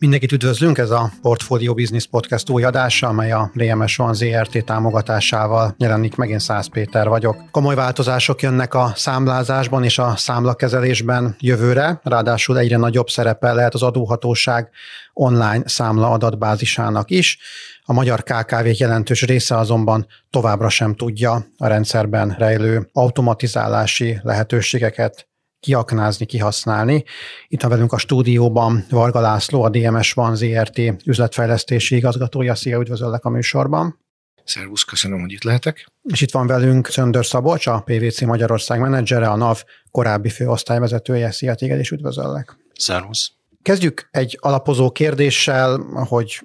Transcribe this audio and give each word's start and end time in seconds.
Mindenkit 0.00 0.32
üdvözlünk, 0.32 0.78
ez 0.78 0.90
a 0.90 1.10
Portfolio 1.22 1.74
Business 1.74 2.06
Podcast 2.06 2.50
új 2.50 2.64
adása, 2.64 3.06
amely 3.08 3.32
a 3.32 3.50
DMS 3.54 3.96
Van 3.96 4.14
ZRT 4.14 4.64
támogatásával 4.64 5.74
jelenik 5.78 6.14
meg. 6.14 6.28
Én 6.30 6.38
Szász 6.38 6.66
Péter 6.66 7.08
vagyok. 7.08 7.50
Komoly 7.50 7.74
változások 7.74 8.42
jönnek 8.42 8.74
a 8.74 8.92
számlázásban 8.94 9.84
és 9.84 9.98
a 9.98 10.16
számlakezelésben 10.16 11.36
jövőre, 11.40 12.00
ráadásul 12.02 12.58
egyre 12.58 12.76
nagyobb 12.76 13.08
szerepe 13.08 13.52
lehet 13.52 13.74
az 13.74 13.82
adóhatóság 13.82 14.70
online 15.12 15.62
számla 15.64 16.10
adatbázisának 16.10 17.10
is. 17.10 17.38
A 17.82 17.92
magyar 17.92 18.22
kkv 18.22 18.66
jelentős 18.72 19.22
része 19.22 19.56
azonban 19.56 20.06
továbbra 20.30 20.68
sem 20.68 20.94
tudja 20.94 21.46
a 21.56 21.66
rendszerben 21.66 22.34
rejlő 22.38 22.88
automatizálási 22.92 24.18
lehetőségeket 24.22 25.28
kiaknázni, 25.60 26.26
kihasználni. 26.26 27.04
Itt 27.48 27.60
van 27.60 27.70
velünk 27.70 27.92
a 27.92 27.98
stúdióban 27.98 28.84
Varga 28.90 29.20
László, 29.20 29.62
a 29.62 29.68
DMS 29.68 30.12
Van 30.12 30.36
ZRT 30.36 30.80
üzletfejlesztési 31.04 31.96
igazgatója. 31.96 32.54
Szia, 32.54 32.80
üdvözöllek 32.80 33.24
a 33.24 33.28
műsorban. 33.28 33.98
Szervusz, 34.44 34.82
köszönöm, 34.82 35.20
hogy 35.20 35.32
itt 35.32 35.42
lehetek. 35.42 35.86
És 36.02 36.20
itt 36.20 36.30
van 36.30 36.46
velünk 36.46 36.88
Csöndör 36.88 37.26
Szabolcs, 37.26 37.66
a 37.66 37.82
PVC 37.84 38.20
Magyarország 38.20 38.80
menedzsere, 38.80 39.28
a 39.28 39.36
NAV 39.36 39.62
korábbi 39.90 40.28
főosztályvezetője. 40.28 41.30
Szia, 41.30 41.54
téged 41.54 41.78
is 41.78 41.90
üdvözöllek. 41.90 42.56
Szervusz. 42.74 43.32
Kezdjük 43.62 44.08
egy 44.10 44.38
alapozó 44.40 44.90
kérdéssel, 44.90 45.78
hogy 46.08 46.40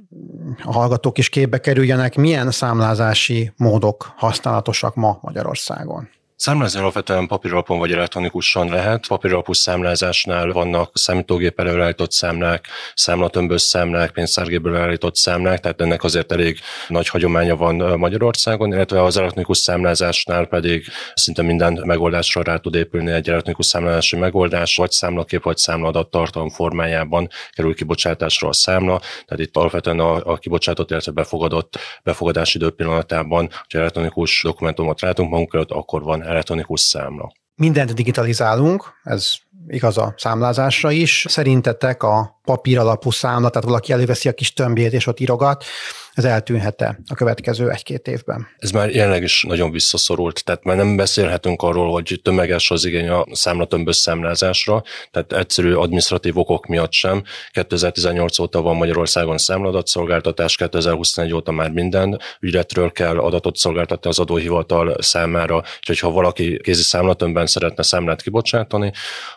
a 0.63 0.71
hallgatók 0.71 1.18
is 1.18 1.30
képbe 1.30 1.59
kerüljenek. 1.59 2.16
Milyen 2.16 2.52
számlázási 2.52 3.54
módok 3.57 4.13
használatosak 4.16 4.95
ma 4.95 5.18
Magyarországon? 5.21 6.09
Számlázni 6.43 6.79
alapvetően 6.79 7.27
papíralapon 7.27 7.79
vagy 7.79 7.91
elektronikusan 7.91 8.70
lehet. 8.70 9.07
Papíralapú 9.07 9.53
számlázásnál 9.53 10.51
vannak 10.51 10.91
számítógépel 10.93 11.67
előállított 11.67 12.11
számlák, 12.11 12.68
számlatömbös 12.95 13.62
számlák, 13.62 14.12
pénztárgéből 14.12 14.76
előállított 14.76 15.15
számlák, 15.15 15.59
tehát 15.59 15.81
ennek 15.81 16.03
azért 16.03 16.31
elég 16.31 16.59
nagy 16.87 17.07
hagyománya 17.07 17.55
van 17.55 17.99
Magyarországon, 17.99 18.73
illetve 18.73 19.03
az 19.03 19.18
elektronikus 19.18 19.57
számlázásnál 19.57 20.45
pedig 20.45 20.85
szinte 21.13 21.41
minden 21.41 21.81
megoldásra 21.85 22.41
rá 22.41 22.57
tud 22.57 22.75
épülni 22.75 23.12
egy 23.12 23.29
elektronikus 23.29 23.65
számlázási 23.65 24.15
megoldás, 24.15 24.75
vagy 24.75 24.91
számlakép, 24.91 25.43
vagy 25.43 25.57
számlaadat 25.57 26.09
tartalom 26.09 26.49
formájában 26.49 27.29
kerül 27.51 27.75
kibocsátásra 27.75 28.48
a 28.48 28.53
számla. 28.53 28.99
Tehát 28.99 29.46
itt 29.46 29.57
alapvetően 29.57 29.99
a, 29.99 30.31
a 30.31 30.37
kibocsátott, 30.37 30.91
illetve 30.91 31.12
befogadott 31.12 31.79
befogadási 32.03 32.57
idő 32.57 32.70
pillanatában, 32.70 33.49
hogyha 33.62 33.79
elektronikus 33.79 34.41
dokumentumot 34.43 35.01
látunk 35.01 35.29
magunk 35.29 35.53
előtt, 35.53 35.71
akkor 35.71 36.01
van 36.01 36.31
elektronikus 36.34 36.81
számla. 36.81 37.31
Mindent 37.55 37.93
digitalizálunk, 37.93 38.99
ez 39.03 39.35
igaz 39.68 39.98
a 39.98 40.13
számlázásra 40.18 40.91
is. 40.91 41.26
Szerintetek 41.29 42.04
a 42.04 42.40
papír 42.43 42.79
alapú 42.79 43.12
számla, 43.12 43.49
tehát 43.49 43.68
valaki 43.68 43.91
előveszi 43.91 44.29
a 44.29 44.34
kis 44.34 44.54
tömbjét 44.54 44.93
és 44.93 45.07
ott 45.07 45.20
írogat, 45.20 45.65
ez 46.13 46.26
eltűnhet-e 46.26 46.99
a 47.07 47.15
következő 47.15 47.70
egy-két 47.70 48.07
évben? 48.07 48.48
Ez 48.57 48.71
már 48.71 48.90
jelenleg 48.90 49.24
is 49.24 49.43
nagyon 49.48 49.71
visszaszorult, 49.71 50.43
tehát 50.43 50.63
már 50.63 50.76
nem 50.76 50.96
beszélhetünk 50.96 51.62
arról, 51.62 51.91
hogy 51.91 52.20
tömeges 52.24 52.71
az 52.71 52.85
igény 52.85 53.09
a 53.09 53.26
számlatömbös 53.31 53.96
számlázásra, 53.96 54.84
tehát 55.12 55.34
egyszerű 55.34 55.74
administratív 55.74 56.37
okok 56.37 56.65
miatt 56.65 56.91
sem. 56.91 57.24
2018 57.51 58.40
óta 58.40 58.62
van 58.62 58.76
Magyarországon 58.76 59.37
számladatszolgáltatás, 59.37 60.55
2021 60.55 61.34
óta 61.34 61.51
már 61.51 61.71
minden 61.71 62.20
ügyletről 62.40 62.91
kell 62.91 63.18
adatot 63.18 63.55
szolgáltatni 63.55 64.09
az 64.09 64.19
adóhivatal 64.19 64.96
számára, 65.01 65.63
úgyhogy 65.78 66.00
ha 66.00 66.12
valaki 66.12 66.59
kézi 66.63 66.81
számlatömbben 66.81 67.46
szeretne 67.46 67.84
számlát 67.84 68.22
kibocsátani, 68.22 68.91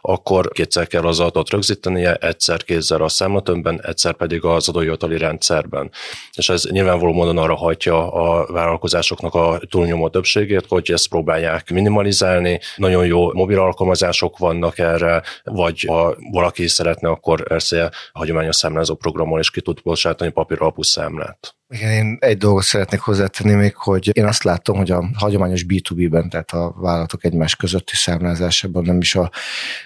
akkor 0.08 0.48
kétszer 0.48 0.86
kell 0.86 1.06
az 1.06 1.20
adatot 1.20 1.50
rögzítenie, 1.50 2.14
egyszer 2.14 2.62
kézzel 2.64 3.02
a 3.02 3.08
számlatömbben, 3.08 3.80
egyszer 3.82 4.12
pedig 4.12 4.44
az 4.44 4.68
adóhivatali 4.68 5.18
rendszerben. 5.18 5.90
És 6.34 6.48
ez 6.48 6.64
nyilvánvaló 6.64 7.12
módon 7.12 7.38
arra 7.38 7.54
hagyja 7.54 8.12
a 8.12 8.46
vállalkozásoknak 8.52 9.34
a 9.34 9.60
túlnyomó 9.70 10.08
többségét, 10.08 10.66
hogy 10.68 10.90
ezt 10.90 11.08
próbálják 11.08 11.70
minimalizálni. 11.70 12.60
Nagyon 12.76 13.06
jó 13.06 13.32
mobil 13.32 13.58
alkalmazások 13.58 14.38
vannak 14.38 14.78
erre, 14.78 15.22
vagy 15.44 15.80
ha 15.80 16.16
valaki 16.30 16.66
szeretne, 16.68 17.08
akkor 17.08 17.42
persze 17.42 17.90
hagyományos 18.12 18.56
számlázó 18.56 18.94
programon 18.94 19.38
is 19.38 19.50
ki 19.50 19.60
tud 19.60 19.82
bocsátani 19.82 20.30
papíralapú 20.30 20.82
számlát. 20.82 21.56
Igen, 21.68 21.90
én 21.90 22.16
egy 22.20 22.36
dolgot 22.36 22.62
szeretnék 22.62 23.00
hozzátenni 23.00 23.54
még, 23.54 23.74
hogy 23.74 24.10
én 24.16 24.24
azt 24.24 24.42
látom, 24.42 24.76
hogy 24.76 24.90
a 24.90 25.10
hagyományos 25.14 25.64
B2B-ben, 25.68 26.28
tehát 26.28 26.50
a 26.50 26.74
vállalatok 26.76 27.24
egymás 27.24 27.56
közötti 27.56 27.96
számlázásában 27.96 28.84
nem 28.84 29.00
is 29.00 29.14
a 29.14 29.30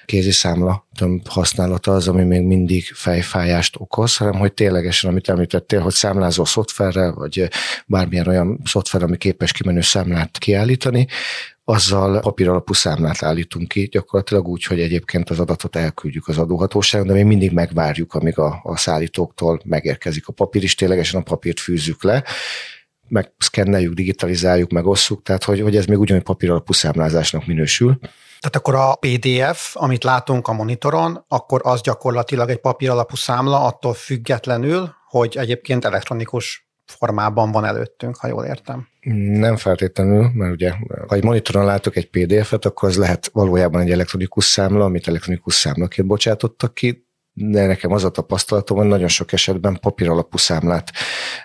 kézi 0.05 0.31
számla 0.31 0.87
tömb 0.95 1.29
használata 1.29 1.95
az, 1.95 2.09
ami 2.09 2.25
még 2.25 2.43
mindig 2.43 2.85
fejfájást 2.95 3.77
okoz, 3.79 4.17
hanem 4.17 4.39
hogy 4.39 4.53
ténylegesen, 4.53 5.11
amit 5.11 5.29
említettél, 5.29 5.81
hogy 5.81 5.93
számlázó 5.93 6.45
szoftverrel, 6.45 7.13
vagy 7.13 7.49
bármilyen 7.87 8.27
olyan 8.27 8.61
szoftver, 8.65 9.03
ami 9.03 9.17
képes 9.17 9.53
kimenő 9.53 9.81
számlát 9.81 10.39
kiállítani, 10.39 11.07
azzal 11.71 12.21
papíralapú 12.21 12.73
számlát 12.73 13.23
állítunk 13.23 13.69
ki, 13.69 13.89
gyakorlatilag 13.91 14.49
úgy, 14.49 14.65
hogy 14.65 14.81
egyébként 14.81 15.31
az 15.31 15.41
adatot 15.41 15.77
elküldjük 15.77 16.29
az 16.29 16.39
adóhatóságon, 16.39 17.07
de 17.07 17.13
még 17.13 17.25
mindig 17.25 17.53
megvárjuk, 17.53 18.15
amíg 18.15 18.39
a, 18.39 18.61
a 18.63 18.77
szállítóktól 18.77 19.61
megérkezik 19.65 20.29
a 20.29 20.33
papír, 20.33 20.63
és 20.63 20.75
ténylegesen 20.75 21.21
a 21.21 21.23
papírt 21.23 21.61
fűzzük 21.61 22.03
le, 22.03 22.25
meg 23.09 23.33
szkenneljük, 23.39 23.95
digitalizáljuk, 23.95 24.71
megosszuk, 24.71 25.23
tehát 25.23 25.45
hogy, 25.45 25.61
hogy 25.61 25.77
ez 25.77 25.87
még 25.87 25.99
ugyanúgy 25.99 26.23
papíralapú 26.23 26.73
számlázásnak 26.73 27.47
minősül. 27.47 27.99
Tehát 28.41 28.57
akkor 28.57 28.75
a 28.75 28.95
PDF, 28.95 29.77
amit 29.77 30.05
látunk 30.05 30.49
a 30.49 30.53
monitoron, 30.53 31.25
akkor 31.29 31.61
az 31.65 31.81
gyakorlatilag 31.81 32.51
egy 32.51 32.61
papíralapú 32.61 33.17
számla, 33.17 33.65
attól 33.65 33.95
függetlenül, 33.95 34.95
hogy 35.09 35.37
egyébként 35.37 35.85
elektronikus 35.85 36.70
formában 36.91 37.51
van 37.51 37.65
előttünk, 37.65 38.17
ha 38.17 38.29
jól 38.29 38.45
értem. 38.45 38.89
Nem 39.31 39.57
feltétlenül, 39.57 40.31
mert 40.35 40.53
ugye, 40.53 40.73
ha 41.09 41.15
egy 41.15 41.25
monitoron 41.25 41.65
látok 41.65 41.97
egy 41.97 42.11
PDF-et, 42.11 42.65
akkor 42.65 42.89
az 42.89 42.97
lehet 42.97 43.31
valójában 43.33 43.81
egy 43.81 43.91
elektronikus 43.91 44.45
számla, 44.45 44.85
amit 44.85 45.09
elektronikus 45.09 45.55
számlaként 45.55 46.09
bocsátottak 46.09 46.75
ki, 46.75 47.09
de 47.33 47.67
nekem 47.67 47.93
az 47.93 48.05
a 48.05 48.11
tapasztalatom, 48.11 48.77
hogy 48.77 48.87
nagyon 48.87 49.09
sok 49.09 49.33
esetben 49.33 49.79
papír 49.81 50.09
alapú 50.09 50.37
számlát 50.37 50.91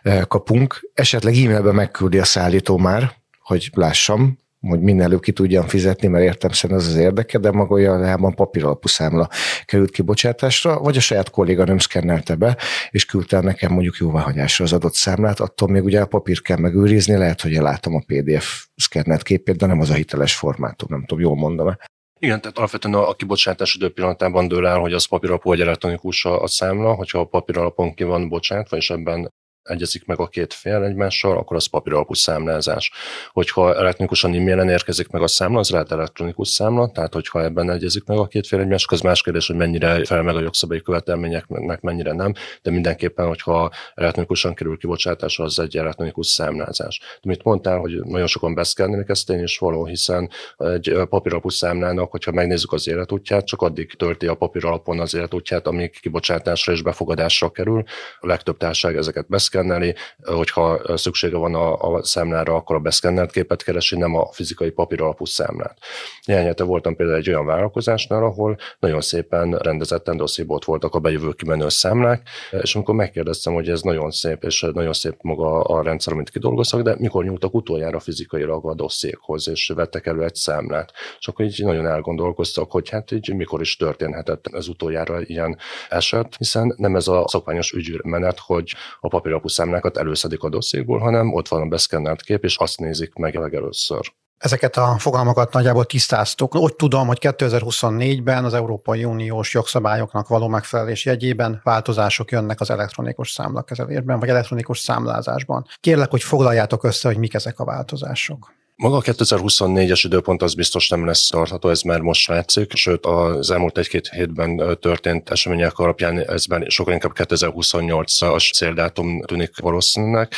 eh, 0.01 0.21
kapunk. 0.21 0.89
Esetleg 0.93 1.33
e-mailben 1.33 1.75
megküldi 1.75 2.19
a 2.19 2.23
szállító 2.23 2.77
már, 2.77 3.11
hogy 3.39 3.69
lássam, 3.73 4.37
hogy 4.69 4.79
minél 4.79 5.03
előbb 5.03 5.21
ki 5.21 5.31
tudjam 5.31 5.67
fizetni, 5.67 6.07
mert 6.07 6.23
értem 6.23 6.51
szerint 6.51 6.79
az 6.79 6.87
az 6.87 6.95
érdeke, 6.95 7.37
de 7.37 7.51
maga 7.51 7.73
olyan 7.73 8.35
papír 8.35 8.63
alapú 8.63 8.87
számla 8.87 9.29
került 9.65 9.91
kibocsátásra, 9.91 10.79
vagy 10.79 10.97
a 10.97 10.99
saját 10.99 11.35
nem 11.65 11.77
szkennelte 11.77 12.35
be, 12.35 12.57
és 12.89 13.05
küldte 13.05 13.39
nekem 13.39 13.71
mondjuk 13.71 13.95
jóváhagyásra 13.97 14.65
az 14.65 14.73
adott 14.73 14.93
számlát, 14.93 15.39
attól 15.39 15.69
még 15.69 15.83
ugye 15.83 16.01
a 16.01 16.05
papír 16.05 16.41
kell 16.41 16.57
megőrizni, 16.57 17.17
lehet, 17.17 17.41
hogy 17.41 17.51
látom 17.51 17.95
a 17.95 18.03
PDF 18.07 18.65
szkennelt 18.75 19.23
képét, 19.23 19.57
de 19.57 19.65
nem 19.65 19.79
az 19.79 19.89
a 19.89 19.93
hiteles 19.93 20.35
formátum, 20.35 20.87
nem 20.91 21.05
tudom, 21.05 21.23
jól 21.23 21.35
mondom 21.35 21.75
igen, 22.19 22.41
tehát 22.41 22.57
alapvetően 22.57 22.93
a 22.93 23.13
kibocsátás 23.13 23.75
idő 23.75 23.89
pillanatában 23.89 24.47
dől 24.47 24.67
el, 24.67 24.79
hogy 24.79 24.93
az 24.93 25.05
papíralapú 25.05 25.49
vagy 25.49 25.61
elektronikus 25.61 26.25
a, 26.25 26.41
a 26.41 26.47
számla, 26.47 26.93
hogyha 26.93 27.19
a 27.19 27.25
papíralapon 27.25 27.93
ki 27.93 28.03
van 28.03 28.29
bocsátva, 28.29 28.77
és 28.77 28.89
ebben 28.89 29.31
egyezik 29.65 30.05
meg 30.05 30.19
a 30.19 30.27
két 30.27 30.53
fél 30.53 30.83
egymással, 30.83 31.37
akkor 31.37 31.55
az 31.55 31.65
papíralapú 31.65 32.13
számlázás. 32.13 32.91
Hogyha 33.31 33.75
elektronikusan 33.75 34.33
e-mailen 34.33 34.69
érkezik 34.69 35.07
meg 35.07 35.21
a 35.21 35.27
számla, 35.27 35.59
az 35.59 35.69
lehet 35.69 35.91
elektronikus 35.91 36.47
számla, 36.47 36.91
tehát 36.91 37.13
hogyha 37.13 37.43
ebben 37.43 37.69
egyezik 37.69 38.05
meg 38.05 38.17
a 38.17 38.27
két 38.27 38.47
fél 38.47 38.59
egymással, 38.59 38.97
az 38.97 39.01
más 39.01 39.21
kérdés, 39.21 39.47
hogy 39.47 39.55
mennyire 39.55 40.05
fel 40.05 40.21
meg 40.21 40.35
a 40.35 40.41
jogszabályi 40.41 40.81
követelményeknek, 40.81 41.81
mennyire 41.81 42.13
nem, 42.13 42.33
de 42.61 42.71
mindenképpen, 42.71 43.27
hogyha 43.27 43.71
elektronikusan 43.95 44.53
kerül 44.53 44.77
kibocsátásra, 44.77 45.43
az 45.43 45.59
egy 45.59 45.77
elektronikus 45.77 46.27
számlázás. 46.27 46.99
De 46.99 47.29
mit 47.29 47.43
mondtál, 47.43 47.77
hogy 47.77 48.03
nagyon 48.03 48.27
sokan 48.27 48.53
beszkennelik, 48.53 49.09
ezt 49.09 49.29
én 49.29 49.43
is 49.43 49.57
való, 49.57 49.85
hiszen 49.85 50.29
egy 50.57 50.97
papíralapú 51.09 51.49
számlának, 51.49 52.11
hogyha 52.11 52.31
megnézzük 52.31 52.73
az 52.73 52.87
életútját, 52.87 53.45
csak 53.45 53.61
addig 53.61 53.93
tölti 53.93 54.27
a 54.27 54.35
papíralapon 54.35 54.99
az 54.99 55.13
életútját, 55.15 55.67
amíg 55.67 55.99
kibocsátásra 55.99 56.73
és 56.73 56.81
befogadásra 56.81 57.49
kerül. 57.49 57.83
A 58.19 58.27
legtöbb 58.27 58.57
társaság 58.57 58.95
ezeket 58.95 59.27
beszkennelik, 59.27 59.53
beszkenneli, 59.55 59.95
hogyha 60.23 60.97
szüksége 60.97 61.37
van 61.37 61.55
a, 61.55 61.95
a 61.95 62.03
számlára, 62.03 62.55
akkor 62.55 62.75
a 62.75 62.79
beszkennelt 62.79 63.31
képet 63.31 63.63
keresi, 63.63 63.97
nem 63.97 64.15
a 64.15 64.31
fizikai 64.31 64.69
papír 64.69 65.01
alapú 65.01 65.25
számlát. 65.25 65.77
Néhány 66.25 66.45
hete 66.45 66.63
voltam 66.63 66.95
például 66.95 67.17
egy 67.17 67.29
olyan 67.29 67.45
vállalkozásnál, 67.45 68.23
ahol 68.23 68.57
nagyon 68.79 69.01
szépen 69.01 69.51
rendezetten 69.51 70.17
dossziéból 70.17 70.59
voltak 70.65 70.95
a 70.95 70.99
bejövő 70.99 71.31
kimenő 71.31 71.69
számlák, 71.69 72.29
és 72.61 72.75
amikor 72.75 72.95
megkérdeztem, 72.95 73.53
hogy 73.53 73.69
ez 73.69 73.81
nagyon 73.81 74.11
szép, 74.11 74.43
és 74.43 74.65
nagyon 74.73 74.93
szép 74.93 75.15
maga 75.21 75.61
a 75.61 75.83
rendszer, 75.83 76.13
amit 76.13 76.29
kidolgoztak, 76.29 76.81
de 76.81 76.95
mikor 76.99 77.23
nyúltak 77.23 77.53
utoljára 77.53 77.99
fizikailag 77.99 78.65
a 78.65 78.73
dossziékhoz, 78.73 79.49
és 79.49 79.71
vettek 79.75 80.05
elő 80.05 80.23
egy 80.23 80.35
számlát. 80.35 80.91
És 81.19 81.27
akkor 81.27 81.45
így 81.45 81.63
nagyon 81.63 81.87
elgondolkoztak, 81.87 82.71
hogy 82.71 82.89
hát 82.89 83.11
így 83.11 83.35
mikor 83.35 83.61
is 83.61 83.77
történhetett 83.77 84.47
ez 84.53 84.67
utoljára 84.67 85.21
ilyen 85.21 85.57
eset, 85.89 86.35
hiszen 86.37 86.73
nem 86.77 86.95
ez 86.95 87.07
a 87.07 87.27
szokványos 87.27 87.71
ügymenet, 87.71 88.39
hogy 88.39 88.75
a 88.99 89.07
papír 89.07 89.33
alapú 89.45 89.47
számlákat 89.47 89.97
előszedik 89.97 90.43
a 90.43 90.49
dosszékból, 90.49 90.99
hanem 90.99 91.33
ott 91.33 91.47
van 91.47 91.61
a 91.61 91.65
beszkennelt 91.65 92.21
kép, 92.21 92.43
és 92.43 92.57
azt 92.57 92.79
nézik 92.79 93.13
meg 93.13 93.35
legelőször. 93.35 94.13
Ezeket 94.37 94.77
a 94.77 94.95
fogalmakat 94.97 95.53
nagyjából 95.53 95.85
tisztáztuk. 95.85 96.55
Úgy 96.55 96.75
tudom, 96.75 97.07
hogy 97.07 97.17
2024-ben 97.21 98.45
az 98.45 98.53
Európai 98.53 99.03
Uniós 99.03 99.53
jogszabályoknak 99.53 100.27
való 100.27 100.47
megfelelés 100.47 101.05
jegyében 101.05 101.61
változások 101.63 102.31
jönnek 102.31 102.61
az 102.61 102.69
elektronikus 102.69 103.31
számlakezelésben, 103.31 104.19
vagy 104.19 104.29
elektronikus 104.29 104.79
számlázásban. 104.79 105.65
Kérlek, 105.79 106.11
hogy 106.11 106.23
foglaljátok 106.23 106.83
össze, 106.83 107.07
hogy 107.07 107.17
mik 107.17 107.33
ezek 107.33 107.59
a 107.59 107.65
változások. 107.65 108.53
Maga 108.77 108.95
a 108.95 109.01
2024-es 109.01 110.01
időpont 110.03 110.41
az 110.41 110.53
biztos 110.53 110.89
nem 110.89 111.05
lesz 111.05 111.27
tartható, 111.27 111.69
ez 111.69 111.81
már 111.81 111.99
most 111.99 112.27
látszik, 112.27 112.75
sőt 112.75 113.05
az 113.05 113.51
elmúlt 113.51 113.77
egy-két 113.77 114.09
hétben 114.09 114.77
történt 114.81 115.29
események 115.29 115.77
alapján 115.77 116.19
ezben 116.19 116.65
sokkal 116.69 116.93
inkább 116.93 117.11
2028-as 117.15 118.53
céldátum 118.53 119.21
tűnik 119.21 119.59
valószínűnek. 119.59 120.33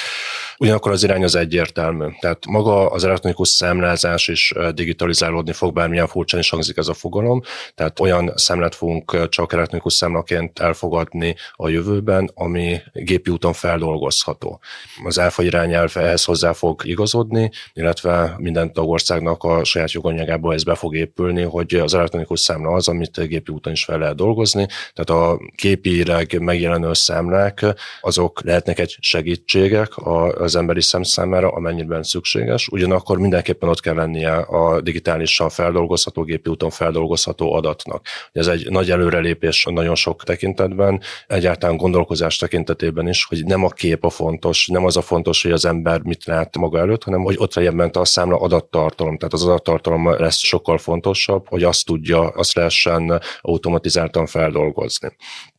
Ugyanakkor 0.58 0.92
az 0.92 1.04
irány 1.04 1.24
az 1.24 1.36
egyértelmű. 1.36 2.06
Tehát 2.20 2.46
maga 2.46 2.90
az 2.90 3.04
elektronikus 3.04 3.50
számlázás 3.50 4.28
is 4.28 4.54
digitalizálódni 4.74 5.54
fog, 5.54 5.74
bármilyen 5.74 6.08
furcsán 6.08 6.40
is 6.40 6.50
hangzik 6.50 6.78
ez 6.78 6.88
a 6.88 6.94
fogalom. 6.94 7.42
Tehát 7.76 8.00
olyan 8.00 8.32
számlát 8.36 8.76
fogunk 8.76 9.30
csak 9.30 9.54
elektronikus 9.54 9.94
számlaként 9.94 10.60
elfogadni 10.60 11.36
a 11.54 11.70
jövőben, 11.70 12.32
ami 12.34 12.82
gépi 12.94 13.32
úton 13.32 13.54
feldolgozható. 13.54 14.60
Az 15.06 15.20
ÁFA 15.20 15.44
irányelv 15.44 15.92
ehhez 15.98 16.24
hozzá 16.24 16.54
fog 16.54 16.86
igazodni, 16.86 17.52
illetve 17.74 18.27
minden 18.38 18.74
tagországnak 18.74 19.44
a 19.44 19.64
saját 19.64 19.92
joganyagából 19.92 20.54
ez 20.54 20.64
be 20.64 20.76
fog 20.76 20.96
épülni, 20.96 21.42
hogy 21.42 21.76
az 21.76 21.94
elektronikus 21.94 22.40
számla 22.40 22.72
az, 22.72 22.88
amit 22.88 23.28
gépi 23.28 23.52
úton 23.52 23.74
is 23.74 23.84
fel 23.84 23.98
lehet 23.98 24.16
dolgozni. 24.16 24.68
Tehát 24.94 25.24
a 25.24 25.40
képileg 25.56 26.40
megjelenő 26.40 26.94
számlák, 26.94 27.66
azok 28.02 28.42
lehetnek 28.44 28.80
egy 28.80 28.98
segítségek 29.00 29.92
az 30.38 30.56
emberi 30.56 30.82
szem 30.82 31.04
számára, 31.04 31.50
amennyiben 31.50 32.04
szükséges. 32.04 32.68
Ugyanakkor 32.68 33.18
mindenképpen 33.18 33.70
ott 33.70 33.80
kell 33.80 33.96
lennie 33.96 34.36
a 34.36 34.82
digitálisan 34.82 35.50
feldolgozható, 35.50 36.24
gépi 36.24 36.50
úton 36.50 36.70
feldolgozható 36.70 37.54
adatnak. 37.54 38.06
Ez 38.32 38.48
egy 38.48 38.70
nagy 38.70 38.92
előrelépés 38.92 39.66
nagyon 39.70 39.96
sok 39.96 40.24
tekintetben, 40.24 41.02
egyáltalán 41.28 41.78
gondolkozás 41.78 42.38
tekintetében 42.38 43.08
is, 43.08 43.26
hogy 43.26 43.46
nem 43.46 43.64
a 43.64 43.70
kép 43.70 44.06
a 44.06 44.10
fontos, 44.10 44.68
nem 44.68 44.86
az 44.86 44.98
a 44.98 45.02
fontos, 45.02 45.42
hogy 45.42 45.52
az 45.52 45.66
ember 45.66 46.02
mit 46.02 46.26
lát 46.26 46.58
maga 46.58 46.80
előtt, 46.80 47.04
hanem 47.04 47.22
hogy 47.24 47.36
ott 47.40 47.54
legyen 47.54 47.78
bent 47.78 47.96
a 47.96 48.06
számla 48.18 48.40
adattartalom, 48.40 49.18
tehát 49.18 49.34
az 49.34 49.44
adattartalom 49.44 50.10
lesz 50.10 50.38
sokkal 50.38 50.78
fontosabb, 50.78 51.48
hogy 51.48 51.64
azt 51.64 51.86
tudja, 51.86 52.22
azt 52.28 52.54
lehessen 52.54 53.22
automatizáltan 53.42 54.26
feldolgozni. 54.26 55.16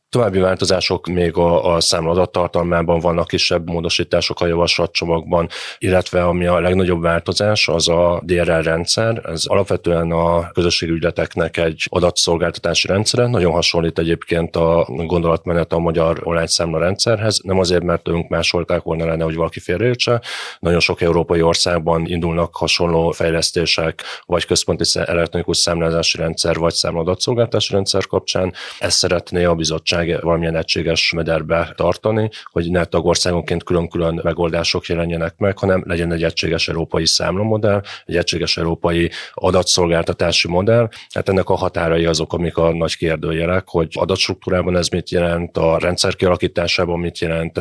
További 0.09 0.39
változások 0.39 1.07
még 1.07 1.37
a, 1.37 1.73
a 1.73 1.79
számladat 1.79 2.31
tartalmában 2.31 2.99
vannak 2.99 3.27
kisebb 3.27 3.69
módosítások 3.69 4.41
a 4.41 4.45
javaslatcsomagban, 4.47 5.49
illetve 5.77 6.23
ami 6.23 6.45
a 6.45 6.59
legnagyobb 6.59 7.01
változás, 7.01 7.67
az 7.67 7.89
a 7.89 8.21
DRL 8.25 8.61
rendszer. 8.61 9.21
Ez 9.25 9.45
alapvetően 9.45 10.11
a 10.11 10.51
közösségügyleteknek 10.51 11.57
egy 11.57 11.85
adatszolgáltatási 11.89 12.87
rendszere, 12.87 13.27
nagyon 13.27 13.51
hasonlít 13.51 13.99
egyébként 13.99 14.55
a 14.55 14.85
gondolatmenet 14.87 15.73
a 15.73 15.79
magyar 15.79 16.19
online 16.23 16.47
számla 16.47 16.79
rendszerhez, 16.79 17.39
nem 17.43 17.59
azért, 17.59 17.83
mert 17.83 18.07
ők 18.07 18.27
másolták 18.27 18.81
volna 18.81 19.05
lenne, 19.05 19.23
hogy 19.23 19.35
valaki 19.35 19.59
félreértse. 19.59 20.21
Nagyon 20.59 20.79
sok 20.79 21.01
európai 21.01 21.41
országban 21.41 22.05
indulnak 22.05 22.55
hasonló 22.55 23.11
fejlesztések, 23.11 24.03
vagy 24.25 24.45
központi 24.45 24.83
elektronikus 24.99 25.57
számlázási 25.57 26.17
rendszer, 26.17 26.55
vagy 26.57 26.73
számladatszolgáltatási 26.73 27.73
rendszer 27.73 28.07
kapcsán. 28.07 28.53
Ezt 28.79 28.97
szeretné 28.97 29.43
a 29.43 29.55
bizottság 29.55 29.97
bizottság 30.05 30.23
valamilyen 30.23 30.55
egységes 30.55 31.11
mederbe 31.11 31.73
tartani, 31.75 32.29
hogy 32.51 32.71
ne 32.71 32.85
tagországonként 32.85 33.63
külön-külön 33.63 34.19
megoldások 34.23 34.85
jelenjenek 34.85 35.33
meg, 35.37 35.57
hanem 35.57 35.83
legyen 35.87 36.11
egy 36.11 36.23
egységes 36.23 36.67
európai 36.67 37.05
számlamodell, 37.05 37.81
egy 38.05 38.15
egységes 38.15 38.57
európai 38.57 39.11
adatszolgáltatási 39.33 40.47
modell. 40.47 40.89
Hát 41.13 41.29
ennek 41.29 41.49
a 41.49 41.55
határai 41.55 42.05
azok, 42.05 42.33
amik 42.33 42.57
a 42.57 42.73
nagy 42.73 42.95
kérdőjelek, 42.95 43.63
hogy 43.67 43.87
adatstruktúrában 43.93 44.75
ez 44.75 44.87
mit 44.87 45.09
jelent, 45.09 45.57
a 45.57 45.77
rendszer 45.79 46.15
kialakításában 46.15 46.99
mit 46.99 47.19
jelent, 47.19 47.59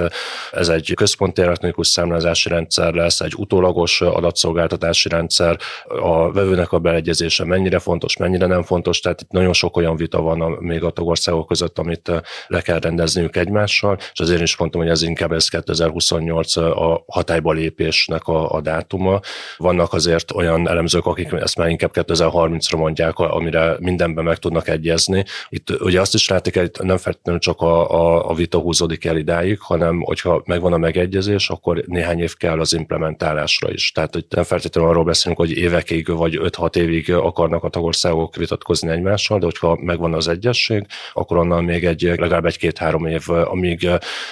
ez 0.52 0.68
egy 0.68 0.92
központi 0.94 1.42
elektronikus 1.42 1.88
számlázási 1.88 2.48
rendszer 2.48 2.94
lesz, 2.94 3.20
egy 3.20 3.34
utólagos 3.36 4.00
adatszolgáltatási 4.00 5.08
rendszer, 5.08 5.58
a 5.84 6.32
vevőnek 6.32 6.72
a 6.72 6.78
beleegyezése 6.78 7.44
mennyire 7.44 7.78
fontos, 7.78 8.16
mennyire 8.16 8.46
nem 8.46 8.62
fontos, 8.62 9.00
tehát 9.00 9.20
itt 9.20 9.30
nagyon 9.30 9.52
sok 9.52 9.76
olyan 9.76 9.96
vita 9.96 10.20
van 10.20 10.38
még 10.60 10.82
a 10.84 10.90
tagországok 10.90 11.46
között, 11.46 11.78
amit 11.78 12.12
le 12.46 12.60
kell 12.60 12.78
rendezniük 12.78 13.36
egymással, 13.36 13.96
és 14.12 14.20
azért 14.20 14.42
is 14.42 14.56
mondtam, 14.56 14.80
hogy 14.80 14.90
ez 14.90 15.02
inkább 15.02 15.32
ez 15.32 15.48
2028 15.48 16.56
a 16.56 17.04
hatályba 17.06 17.52
lépésnek 17.52 18.26
a, 18.26 18.50
a 18.50 18.60
dátuma. 18.60 19.20
Vannak 19.56 19.92
azért 19.92 20.32
olyan 20.32 20.68
elemzők, 20.68 21.06
akik 21.06 21.32
ezt 21.32 21.56
már 21.56 21.68
inkább 21.68 21.90
2030-ra 21.94 22.76
mondják, 22.76 23.18
amire 23.18 23.76
mindenben 23.78 24.24
meg 24.24 24.36
tudnak 24.36 24.68
egyezni. 24.68 25.24
Itt 25.48 25.80
ugye 25.80 26.00
azt 26.00 26.14
is 26.14 26.28
látik, 26.28 26.58
hogy 26.58 26.70
nem 26.82 26.96
feltétlenül 26.96 27.40
csak 27.40 27.60
a, 27.60 27.90
a, 27.90 28.30
a 28.30 28.34
vita 28.34 28.58
húzódik 28.58 29.04
el 29.04 29.16
idáig, 29.16 29.60
hanem 29.60 30.00
hogyha 30.00 30.42
megvan 30.44 30.72
a 30.72 30.78
megegyezés, 30.78 31.48
akkor 31.48 31.82
néhány 31.86 32.20
év 32.20 32.34
kell 32.34 32.60
az 32.60 32.72
implementálásra 32.72 33.70
is. 33.70 33.92
Tehát 33.92 34.14
hogy 34.14 34.26
nem 34.28 34.44
feltétlenül 34.44 34.90
arról 34.90 35.04
beszélünk, 35.04 35.38
hogy 35.38 35.56
évekig 35.56 36.08
vagy 36.08 36.38
5-6 36.42 36.76
évig 36.76 37.12
akarnak 37.12 37.64
a 37.64 37.68
tagországok 37.68 38.36
vitatkozni 38.36 38.90
egymással, 38.90 39.38
de 39.38 39.44
hogyha 39.44 39.78
megvan 39.80 40.14
az 40.14 40.28
egyesség, 40.28 40.86
akkor 41.12 41.36
onnan 41.36 41.64
még 41.64 41.84
egy 41.84 42.12
legalább 42.18 42.46
egy-két-három 42.46 43.06
év, 43.06 43.28
amíg 43.28 43.88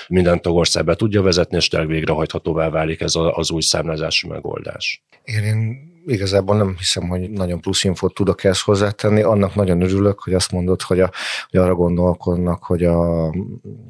minden 0.09 0.43
tagország 0.43 0.85
be 0.85 0.95
tudja 0.95 1.23
vezetni, 1.23 1.57
és 1.57 1.69
tényleg 1.69 1.89
végrehajthatóvá 1.89 2.69
válik 2.69 3.01
ez 3.01 3.13
az 3.15 3.51
új 3.51 3.61
számlázási 3.61 4.29
megoldás. 4.29 5.05
Igen, 5.25 5.45
én 5.45 5.95
igazából 6.07 6.57
nem 6.57 6.75
hiszem, 6.79 7.09
hogy 7.09 7.31
nagyon 7.31 7.61
plusz 7.61 7.85
infót 7.85 8.15
tudok 8.15 8.45
ezt 8.45 8.61
hozzátenni. 8.61 9.23
Annak 9.23 9.55
nagyon 9.55 9.81
örülök, 9.83 10.21
hogy 10.21 10.35
azt 10.35 10.53
mondod, 10.53 10.83
hogy, 10.83 11.01
a, 11.01 11.11
hogy 11.51 11.61
arra 11.61 11.75
gondolkodnak, 11.75 12.63
hogy 12.63 12.85
a, 12.85 13.29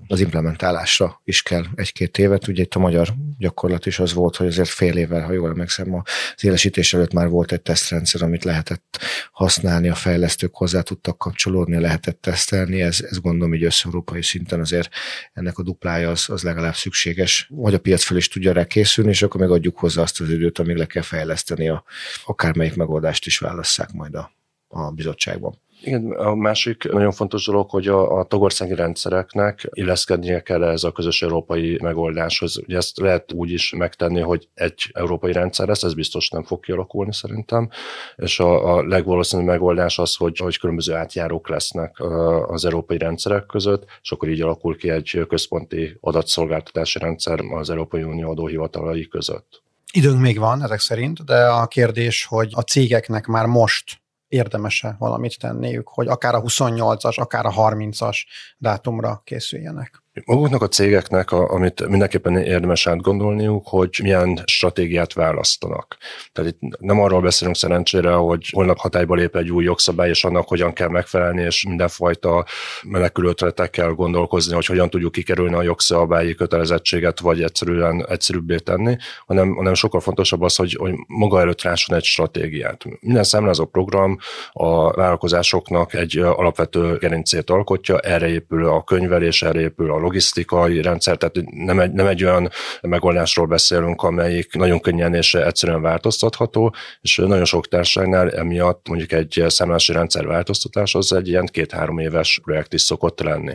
az 0.06 0.20
implementálásra 0.20 1.20
is 1.24 1.42
kell 1.42 1.64
egy-két 1.74 2.18
évet. 2.18 2.48
Ugye 2.48 2.62
itt 2.62 2.74
a 2.74 2.78
magyar 2.78 3.14
gyakorlat 3.38 3.86
is 3.86 3.98
az 3.98 4.12
volt, 4.12 4.36
hogy 4.36 4.46
azért 4.46 4.68
fél 4.68 4.96
évvel, 4.96 5.24
ha 5.24 5.32
jól 5.32 5.48
emlékszem, 5.48 5.94
az 6.34 6.44
élesítés 6.44 6.94
előtt 6.94 7.12
már 7.12 7.28
volt 7.28 7.52
egy 7.52 7.62
tesztrendszer, 7.62 8.22
amit 8.22 8.44
lehetett 8.44 8.98
használni, 9.32 9.88
a 9.88 9.94
fejlesztők 9.94 10.54
hozzá 10.54 10.80
tudtak 10.80 11.18
kapcsolódni, 11.18 11.80
lehetett 11.80 12.20
tesztelni. 12.20 12.82
Ez, 12.82 13.00
ez 13.10 13.18
gondolom, 13.18 13.50
hogy 13.50 13.64
összeurópai 13.64 14.22
szinten 14.22 14.60
azért 14.60 14.88
ennek 15.32 15.58
a 15.58 15.62
duplája 15.62 16.10
az, 16.10 16.24
az 16.28 16.42
legalább 16.42 16.74
szükséges, 16.74 17.50
hogy 17.54 17.74
a 17.74 17.78
piac 17.78 18.02
fel 18.02 18.16
is 18.16 18.28
tudja 18.28 18.52
rá 18.52 18.64
készülni, 18.64 19.10
és 19.10 19.22
akkor 19.22 19.40
megadjuk 19.40 19.78
hozzá 19.78 20.02
azt 20.02 20.20
az 20.20 20.30
időt, 20.30 20.58
amíg 20.58 20.76
le 20.76 20.86
kell 20.86 21.02
fejleszteni 21.02 21.68
a, 21.68 21.84
akármelyik 22.26 22.76
megoldást 22.76 23.26
is 23.26 23.38
válasszák 23.38 23.92
majd 23.92 24.14
a, 24.14 24.30
a 24.68 24.90
bizottságban. 24.90 25.64
Igen, 25.82 26.10
a 26.10 26.34
másik 26.34 26.92
nagyon 26.92 27.12
fontos 27.12 27.46
dolog, 27.46 27.70
hogy 27.70 27.88
a, 27.88 28.18
a 28.18 28.24
tagországi 28.24 28.74
rendszereknek 28.74 29.68
illeszkednie 29.72 30.42
kell 30.42 30.64
ez 30.64 30.84
a 30.84 30.92
közös 30.92 31.22
európai 31.22 31.78
megoldáshoz. 31.82 32.58
Ugye 32.58 32.76
ezt 32.76 32.98
lehet 32.98 33.32
úgy 33.32 33.50
is 33.50 33.72
megtenni, 33.76 34.20
hogy 34.20 34.48
egy 34.54 34.90
európai 34.92 35.32
rendszer 35.32 35.66
lesz, 35.66 35.82
ez 35.82 35.94
biztos 35.94 36.28
nem 36.28 36.42
fog 36.42 36.60
kialakulni 36.60 37.12
szerintem, 37.12 37.68
és 38.16 38.40
a, 38.40 38.76
a 38.76 38.86
legvalószínűbb 38.86 39.46
megoldás 39.46 39.98
az, 39.98 40.14
hogy, 40.14 40.38
hogy 40.38 40.58
különböző 40.58 40.94
átjárók 40.94 41.48
lesznek 41.48 42.00
az 42.46 42.64
európai 42.64 42.98
rendszerek 42.98 43.46
között, 43.46 43.84
és 44.02 44.12
akkor 44.12 44.28
így 44.28 44.40
alakul 44.40 44.76
ki 44.76 44.90
egy 44.90 45.24
központi 45.28 45.96
adatszolgáltatási 46.00 46.98
rendszer 46.98 47.40
az 47.40 47.70
Európai 47.70 48.02
Unió 48.02 48.30
adóhivatalai 48.30 49.08
között. 49.08 49.64
Időnk 49.92 50.20
még 50.20 50.38
van 50.38 50.62
ezek 50.62 50.80
szerint, 50.80 51.24
de 51.24 51.46
a 51.46 51.66
kérdés, 51.66 52.24
hogy 52.24 52.50
a 52.54 52.60
cégeknek 52.60 53.26
már 53.26 53.46
most 53.46 54.00
érdemese 54.28 54.96
valamit 54.98 55.38
tenniük, 55.38 55.88
hogy 55.88 56.06
akár 56.06 56.34
a 56.34 56.42
28-as, 56.42 57.14
akár 57.14 57.46
a 57.46 57.52
30-as 57.52 58.16
dátumra 58.58 59.20
készüljenek. 59.24 60.02
Maguknak 60.24 60.62
a 60.62 60.68
cégeknek, 60.68 61.30
amit 61.32 61.88
mindenképpen 61.88 62.36
érdemes 62.36 62.86
átgondolniuk, 62.86 63.68
hogy 63.68 63.98
milyen 64.02 64.42
stratégiát 64.44 65.12
választanak. 65.12 65.96
Tehát 66.32 66.50
itt 66.50 66.78
nem 66.78 67.00
arról 67.00 67.20
beszélünk 67.20 67.56
szerencsére, 67.56 68.12
hogy 68.12 68.48
holnap 68.50 68.78
hatályba 68.78 69.14
lép 69.14 69.36
egy 69.36 69.50
új 69.50 69.64
jogszabály, 69.64 70.08
és 70.08 70.24
annak 70.24 70.48
hogyan 70.48 70.72
kell 70.72 70.88
megfelelni, 70.88 71.42
és 71.42 71.64
mindenfajta 71.64 72.44
menekülőtletekkel 72.82 73.92
gondolkozni, 73.92 74.54
hogy 74.54 74.66
hogyan 74.66 74.90
tudjuk 74.90 75.12
kikerülni 75.12 75.54
a 75.54 75.62
jogszabályi 75.62 76.34
kötelezettséget, 76.34 77.20
vagy 77.20 77.42
egyszerűen 77.42 78.06
egyszerűbbé 78.08 78.56
tenni, 78.56 78.96
hanem, 79.26 79.54
hanem 79.54 79.74
sokkal 79.74 80.00
fontosabb 80.00 80.42
az, 80.42 80.56
hogy, 80.56 80.74
hogy 80.74 80.94
maga 81.06 81.40
előtt 81.40 81.62
rásson 81.62 81.96
egy 81.96 82.04
stratégiát. 82.04 82.84
Minden 83.00 83.24
számlázó 83.24 83.64
program 83.64 84.18
a 84.52 84.90
vállalkozásoknak 84.90 85.94
egy 85.94 86.18
alapvető 86.18 86.96
gerincét 86.96 87.50
alkotja, 87.50 87.98
erre 87.98 88.28
épül 88.28 88.66
a 88.66 88.82
könyvelés, 88.82 89.42
erre 89.42 89.60
épül 89.60 89.92
a 89.92 90.04
logisztikai 90.06 90.82
rendszer, 90.82 91.16
tehát 91.16 91.50
nem 91.50 91.80
egy, 91.80 91.92
nem 91.92 92.06
egy 92.06 92.24
olyan 92.24 92.50
megoldásról 92.80 93.46
beszélünk, 93.46 94.02
amelyik 94.02 94.54
nagyon 94.54 94.80
könnyen 94.80 95.14
és 95.14 95.34
egyszerűen 95.34 95.82
változtatható, 95.82 96.74
és 97.00 97.16
nagyon 97.16 97.44
sok 97.44 97.68
társaságnál 97.68 98.30
emiatt 98.30 98.88
mondjuk 98.88 99.12
egy 99.12 99.44
számlási 99.48 99.92
rendszer 99.92 100.26
változtatás 100.26 100.94
az 100.94 101.12
egy 101.12 101.28
ilyen 101.28 101.46
két-három 101.46 101.98
éves 101.98 102.40
projekt 102.44 102.72
is 102.72 102.82
szokott 102.82 103.20
lenni. 103.20 103.54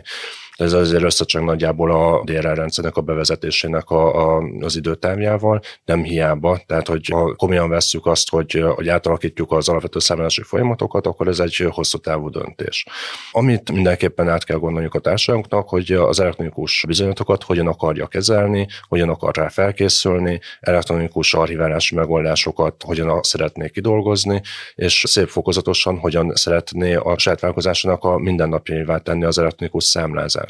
De 0.58 0.64
ez 0.64 0.72
azért 0.72 1.02
összecseng 1.02 1.44
nagyjából 1.44 1.90
a 1.90 2.22
DRL 2.24 2.54
rendszernek 2.54 2.96
a 2.96 3.00
bevezetésének 3.00 3.90
a, 3.90 4.36
a, 4.36 4.42
az 4.60 4.76
időtávjával, 4.76 5.60
nem 5.84 6.02
hiába. 6.02 6.60
Tehát, 6.66 6.88
hogy 6.88 7.06
ha 7.12 7.34
komolyan 7.34 7.68
vesszük 7.68 8.06
azt, 8.06 8.30
hogy, 8.30 8.64
hogy 8.74 8.88
átalakítjuk 8.88 9.52
az 9.52 9.68
alapvető 9.68 9.98
számlási 9.98 10.42
folyamatokat, 10.42 11.06
akkor 11.06 11.28
ez 11.28 11.40
egy 11.40 11.66
hosszú 11.70 11.98
távú 11.98 12.28
döntés. 12.30 12.86
Amit 13.32 13.72
mindenképpen 13.72 14.28
át 14.28 14.44
kell 14.44 14.58
gondolniuk 14.58 14.94
a 14.94 14.98
társadalmunknak, 14.98 15.68
hogy 15.68 15.92
az 15.92 16.20
elektronikus 16.20 16.84
bizonyatokat 16.86 17.42
hogyan 17.42 17.66
akarja 17.66 18.06
kezelni, 18.06 18.66
hogyan 18.88 19.08
akar 19.08 19.36
rá 19.36 19.48
felkészülni, 19.48 20.40
elektronikus 20.60 21.34
archiválási 21.34 21.94
megoldásokat 21.94 22.82
hogyan 22.82 23.22
szeretnék 23.22 23.72
kidolgozni, 23.72 24.40
és 24.74 25.04
szép 25.06 25.28
fokozatosan 25.28 25.98
hogyan 25.98 26.34
szeretné 26.34 26.94
a 26.94 27.18
saját 27.18 27.40
vállalkozásának 27.40 28.04
a 28.04 28.18
mindennapjaivá 28.18 28.98
tenni 28.98 29.24
az 29.24 29.38
elektronikus 29.38 29.84
számlázást. 29.84 30.41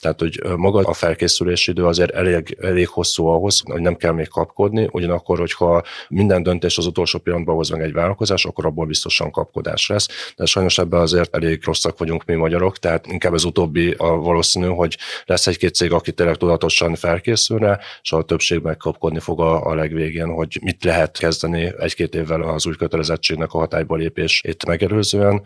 Tehát, 0.00 0.20
hogy 0.20 0.42
maga 0.56 0.80
a 0.80 0.92
felkészülési 0.92 1.70
idő 1.70 1.84
azért 1.86 2.10
elég, 2.10 2.56
elég 2.60 2.88
hosszú 2.88 3.26
ahhoz, 3.26 3.60
hogy 3.64 3.80
nem 3.80 3.96
kell 3.96 4.12
még 4.12 4.28
kapkodni, 4.28 4.88
ugyanakkor, 4.92 5.38
hogyha 5.38 5.82
minden 6.08 6.42
döntés 6.42 6.78
az 6.78 6.86
utolsó 6.86 7.18
pillanatban 7.18 7.54
hoz 7.54 7.68
meg 7.68 7.82
egy 7.82 7.92
vállalkozás, 7.92 8.44
akkor 8.44 8.66
abból 8.66 8.86
biztosan 8.86 9.30
kapkodás 9.30 9.88
lesz. 9.88 10.08
De 10.36 10.44
sajnos 10.44 10.78
ebben 10.78 11.00
azért 11.00 11.34
elég 11.34 11.64
rosszak 11.64 11.98
vagyunk 11.98 12.24
mi 12.24 12.34
magyarok, 12.34 12.78
tehát 12.78 13.06
inkább 13.06 13.32
az 13.32 13.44
utóbbi 13.44 13.94
a 13.98 14.06
valószínű, 14.06 14.66
hogy 14.66 14.98
lesz 15.24 15.46
egy-két 15.46 15.74
cég, 15.74 15.92
aki 15.92 16.12
tényleg 16.12 16.36
tudatosan 16.36 16.94
felkészül 16.94 17.62
és 18.02 18.12
a 18.12 18.22
többség 18.22 18.60
megkapkodni 18.62 19.18
fog 19.18 19.40
a, 19.40 19.66
a 19.66 19.74
legvégén, 19.74 20.28
hogy 20.28 20.58
mit 20.62 20.84
lehet 20.84 21.18
kezdeni 21.18 21.72
egy-két 21.78 22.14
évvel 22.14 22.42
az 22.42 22.66
új 22.66 22.74
kötelezettségnek 22.76 23.52
a 23.52 23.58
hatályba 23.58 23.96
lépését 23.96 24.66
megelőzően. 24.66 25.42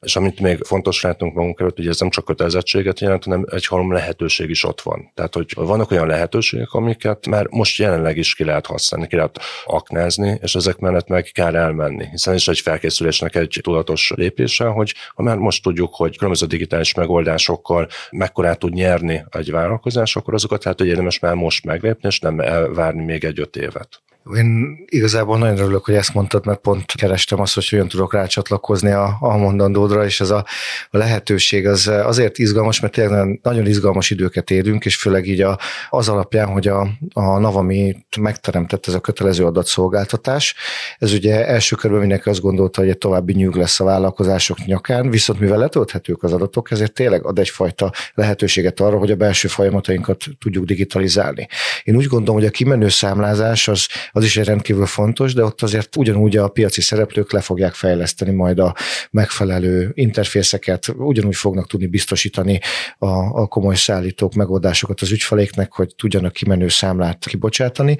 És 0.00 0.16
amit 0.16 0.40
még 0.40 0.62
fontos 0.64 1.02
látnunk 1.02 1.34
magunk 1.34 1.60
előtt, 1.60 1.76
hogy 1.76 1.86
ez 1.86 2.00
nem 2.00 2.10
csak 2.10 2.24
kötelezettséget 2.24 3.00
jelent, 3.00 3.26
hanem 3.30 3.46
egy 3.50 3.66
halom 3.66 3.92
lehetőség 3.92 4.50
is 4.50 4.64
ott 4.64 4.80
van. 4.80 5.10
Tehát, 5.14 5.34
hogy 5.34 5.52
vannak 5.54 5.90
olyan 5.90 6.06
lehetőségek, 6.06 6.72
amiket 6.72 7.26
már 7.26 7.46
most 7.50 7.78
jelenleg 7.78 8.16
is 8.16 8.34
ki 8.34 8.44
lehet 8.44 8.66
használni, 8.66 9.06
ki 9.06 9.16
lehet 9.16 9.40
aknázni, 9.64 10.38
és 10.42 10.54
ezek 10.54 10.78
mellett 10.78 11.08
meg 11.08 11.30
kell 11.32 11.56
elmenni. 11.56 12.06
Hiszen 12.10 12.34
is 12.34 12.48
egy 12.48 12.60
felkészülésnek 12.60 13.34
egy 13.34 13.58
tudatos 13.62 14.12
lépése, 14.16 14.64
hogy 14.64 14.94
ha 15.14 15.22
már 15.22 15.36
most 15.36 15.62
tudjuk, 15.62 15.94
hogy 15.94 16.16
különböző 16.16 16.46
digitális 16.46 16.94
megoldásokkal 16.94 17.88
mekkorát 18.10 18.58
tud 18.58 18.72
nyerni 18.72 19.24
egy 19.30 19.50
vállalkozás, 19.50 20.16
akkor 20.16 20.34
azokat 20.34 20.64
lehet, 20.64 20.78
hogy 20.78 20.88
érdemes 20.88 21.18
már 21.18 21.34
most 21.34 21.64
meglépni, 21.64 22.08
és 22.08 22.20
nem 22.20 22.40
elvárni 22.40 23.04
még 23.04 23.24
egy 23.24 23.40
öt 23.40 23.56
évet. 23.56 24.02
Én 24.36 24.78
igazából 24.86 25.38
nagyon 25.38 25.58
örülök, 25.58 25.84
hogy 25.84 25.94
ezt 25.94 26.14
mondtad, 26.14 26.46
mert 26.46 26.58
pont 26.58 26.92
kerestem 26.92 27.40
azt, 27.40 27.54
hogy 27.54 27.68
hogyan 27.68 27.88
tudok 27.88 28.12
rácsatlakozni 28.12 28.90
a, 28.90 29.16
a 29.20 29.36
mondandódra, 29.36 30.04
és 30.04 30.20
ez 30.20 30.30
a, 30.30 30.44
a 30.90 30.96
lehetőség 30.96 31.66
az 31.66 31.86
azért 31.86 32.38
izgalmas, 32.38 32.80
mert 32.80 32.92
tényleg 32.92 33.40
nagyon 33.42 33.66
izgalmas 33.66 34.10
időket 34.10 34.50
érünk, 34.50 34.84
és 34.84 34.96
főleg 34.96 35.26
így 35.26 35.40
a, 35.40 35.58
az 35.90 36.08
alapján, 36.08 36.46
hogy 36.46 36.68
a, 36.68 36.88
a 37.12 37.38
Navami 37.38 37.96
megteremtett 38.20 38.86
ez 38.86 38.94
a 38.94 39.00
kötelező 39.00 39.44
adatszolgáltatás. 39.44 40.54
Ez 40.98 41.12
ugye 41.12 41.46
első 41.46 41.76
körben 41.76 42.00
mindenki 42.00 42.28
azt 42.28 42.40
gondolta, 42.40 42.80
hogy 42.80 42.90
egy 42.90 42.98
további 42.98 43.32
nyűg 43.32 43.54
lesz 43.54 43.80
a 43.80 43.84
vállalkozások 43.84 44.64
nyakán, 44.64 45.10
viszont 45.10 45.40
mivel 45.40 45.58
letölthetők 45.58 46.22
az 46.22 46.32
adatok, 46.32 46.70
ezért 46.70 46.92
tényleg 46.92 47.26
ad 47.26 47.38
egyfajta 47.38 47.92
lehetőséget 48.14 48.80
arra, 48.80 48.98
hogy 48.98 49.10
a 49.10 49.16
belső 49.16 49.48
folyamatainkat 49.48 50.24
tudjuk 50.38 50.64
digitalizálni. 50.64 51.48
Én 51.82 51.96
úgy 51.96 52.06
gondolom, 52.06 52.40
hogy 52.40 52.48
a 52.48 52.50
kimenő 52.50 52.88
számlázás 52.88 53.68
az 53.68 53.88
az 54.10 54.24
is 54.24 54.36
egy 54.36 54.46
rendkívül 54.46 54.86
fontos, 54.86 55.34
de 55.34 55.44
ott 55.44 55.62
azért 55.62 55.96
ugyanúgy 55.96 56.36
a 56.36 56.48
piaci 56.48 56.80
szereplők 56.80 57.32
le 57.32 57.40
fogják 57.40 57.74
fejleszteni 57.74 58.30
majd 58.30 58.58
a 58.58 58.74
megfelelő 59.10 59.90
interfészeket, 59.94 60.88
ugyanúgy 60.96 61.36
fognak 61.36 61.66
tudni 61.66 61.86
biztosítani 61.86 62.60
a, 62.98 63.06
a 63.40 63.46
komoly 63.46 63.74
szállítók 63.74 64.34
megoldásokat 64.34 65.00
az 65.00 65.10
ügyfeléknek, 65.10 65.72
hogy 65.72 65.94
tudjanak 65.96 66.32
kimenő 66.32 66.68
számlát 66.68 67.26
kibocsátani. 67.26 67.98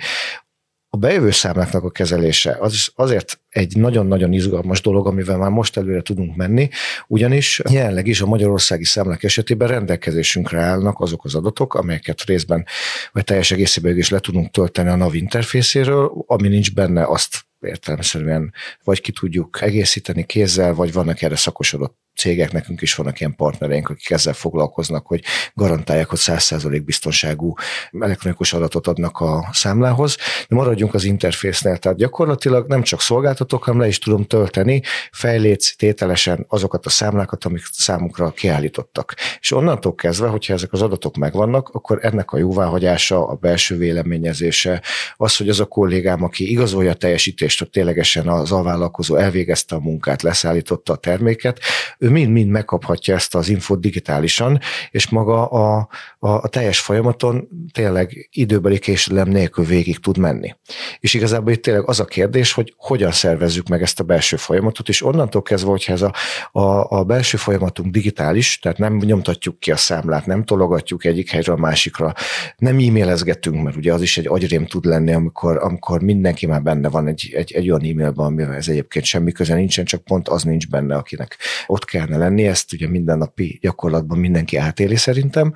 A 0.93 0.97
bejövő 0.97 1.31
számláknak 1.31 1.85
a 1.85 1.91
kezelése 1.91 2.57
az 2.61 2.93
azért 2.95 3.41
egy 3.49 3.77
nagyon-nagyon 3.77 4.33
izgalmas 4.33 4.81
dolog, 4.81 5.07
amivel 5.07 5.37
már 5.37 5.51
most 5.51 5.77
előre 5.77 6.03
tudunk 6.03 6.37
menni, 6.37 6.69
ugyanis 7.07 7.61
jelenleg 7.71 8.07
is 8.07 8.21
a 8.21 8.27
magyarországi 8.27 8.85
számlák 8.85 9.23
esetében 9.23 9.69
rendelkezésünkre 9.69 10.61
állnak 10.61 11.01
azok 11.01 11.25
az 11.25 11.35
adatok, 11.35 11.75
amelyeket 11.75 12.25
részben 12.25 12.67
vagy 13.13 13.25
teljes 13.25 13.51
egészében 13.51 13.97
is 13.97 14.11
le 14.11 14.19
tudunk 14.19 14.51
tölteni 14.51 14.89
a 14.89 14.97
NAV 14.97 15.15
interfészéről, 15.15 16.25
ami 16.27 16.49
nincs 16.49 16.75
benne, 16.75 17.05
azt 17.05 17.45
értelemszerűen 17.61 18.53
vagy 18.85 19.01
ki 19.01 19.13
tudjuk 19.13 19.63
egészíteni 19.63 20.25
kézzel, 20.25 20.75
vagy 20.75 20.93
vannak 20.93 21.23
erre 21.23 21.37
szakosodott 21.37 21.99
cégek, 22.21 22.53
nekünk 22.53 22.81
is 22.81 22.95
vannak 22.95 23.21
ilyen 23.21 23.35
partnereink, 23.35 23.89
akik 23.89 24.11
ezzel 24.11 24.33
foglalkoznak, 24.33 25.07
hogy 25.07 25.23
garantálják, 25.55 26.09
hogy 26.09 26.19
100% 26.23 26.83
biztonságú 26.85 27.55
elektronikus 28.01 28.53
adatot 28.53 28.87
adnak 28.87 29.21
a 29.21 29.49
számlához. 29.53 30.17
De 30.49 30.55
maradjunk 30.55 30.95
az 30.95 31.05
interfésznél, 31.05 31.77
tehát 31.77 31.99
gyakorlatilag 31.99 32.67
nem 32.69 32.83
csak 32.83 33.01
szolgáltatok, 33.01 33.65
hanem 33.65 33.81
le 33.81 33.87
is 33.87 33.99
tudom 33.99 34.25
tölteni 34.25 34.83
fejléc 35.13 35.77
tételesen 35.77 36.45
azokat 36.49 36.87
a 36.87 36.91
számlákat, 36.91 37.45
amik 37.45 37.63
számukra 37.73 38.31
kiállítottak. 38.31 39.15
És 39.41 39.53
onnantól 39.53 39.95
kezdve, 39.95 40.29
hogyha 40.29 40.53
ezek 40.53 40.73
az 40.73 40.83
adatok 40.83 41.17
megvannak, 41.17 41.69
akkor 41.69 41.99
ennek 42.03 42.33
a 42.33 42.39
jóváhagyása, 42.39 43.29
a 43.29 43.35
belső 43.35 43.77
véleményezése, 43.77 44.83
az, 45.17 45.37
hogy 45.37 45.49
az 45.49 45.61
a 45.61 45.65
kollégám, 45.65 46.23
aki 46.23 46.51
igazolja 46.51 46.91
a 46.91 46.95
teljesítést, 46.95 47.59
hogy 47.59 47.71
ténylegesen 47.71 48.29
az 48.29 48.53
alvállalkozó 48.53 49.17
elvégezte 49.17 49.75
a 49.75 49.81
munkát, 49.81 50.23
leszállította 50.23 50.93
a 50.93 50.97
terméket, 50.97 51.59
ő 51.99 52.10
mind-mind 52.11 52.51
megkaphatja 52.51 53.15
ezt 53.15 53.35
az 53.35 53.49
infót 53.49 53.81
digitálisan, 53.81 54.59
és 54.91 55.09
maga 55.09 55.47
a, 55.47 55.89
a, 56.19 56.29
a 56.29 56.49
teljes 56.49 56.81
folyamaton 56.81 57.49
tényleg 57.73 58.29
időbeli 58.33 58.79
késedelem 58.79 59.29
nélkül 59.29 59.65
végig 59.65 59.99
tud 59.99 60.19
menni. 60.19 60.55
És 61.01 61.15
igazából 61.15 61.53
itt 61.53 61.63
tényleg 61.63 61.89
az 61.89 62.01
a 62.01 62.05
kérdés, 62.05 62.53
hogy 62.53 62.75
hogyan 62.77 63.13
szervezzük 63.13 63.69
meg 63.69 63.83
ezt 63.83 64.01
a 64.01 64.05
belső 64.05 64.37
folyamatot, 64.37 64.89
és 64.89 65.03
onnantól 65.03 65.43
kezdve, 65.43 65.71
hogyha 65.71 65.93
ez 65.93 66.03
a, 66.03 66.13
a, 66.53 66.99
a 66.99 67.05
belső 67.05 67.37
folyamatunk 67.37 67.93
digitális, 67.93 68.59
tehát 68.59 68.79
nem 68.79 68.97
nyomtatjuk 68.97 69.59
ki 69.59 69.71
a 69.71 69.77
számlát, 69.77 70.27
nem 70.27 70.45
tologatjuk 70.45 71.05
egyik 71.05 71.31
helyről 71.31 71.55
a 71.55 71.59
másikra, 71.59 72.15
nem 72.57 72.79
e-mailezgetünk, 72.79 73.63
mert 73.63 73.77
ugye 73.77 73.93
az 73.93 74.03
is 74.03 74.19
egy 74.19 74.27
agyrém 74.27 74.67
tud 74.67 74.85
lenni, 74.85 75.13
amikor, 75.13 75.57
amikor 75.57 76.03
mindenki 76.03 76.47
már 76.47 76.63
benne 76.63 76.89
van 76.89 77.07
egy, 77.07 77.33
egy, 77.35 77.53
egy 77.53 77.71
olyan 77.71 77.85
e-mailben, 77.85 78.27
amivel 78.27 78.55
ez 78.55 78.69
egyébként 78.69 79.05
semmi 79.05 79.33
köze 79.33 79.55
nincsen, 79.55 79.85
csak 79.85 80.05
pont 80.05 80.29
az 80.29 80.43
nincs 80.43 80.69
benne, 80.69 80.97
akinek 80.97 81.37
ott 81.67 81.85
kellene 81.91 82.17
lenni, 82.17 82.47
ezt 82.47 82.73
ugye 82.73 82.89
mindennapi 82.89 83.59
gyakorlatban 83.63 84.19
mindenki 84.19 84.57
átéli 84.57 84.97
szerintem, 84.97 85.55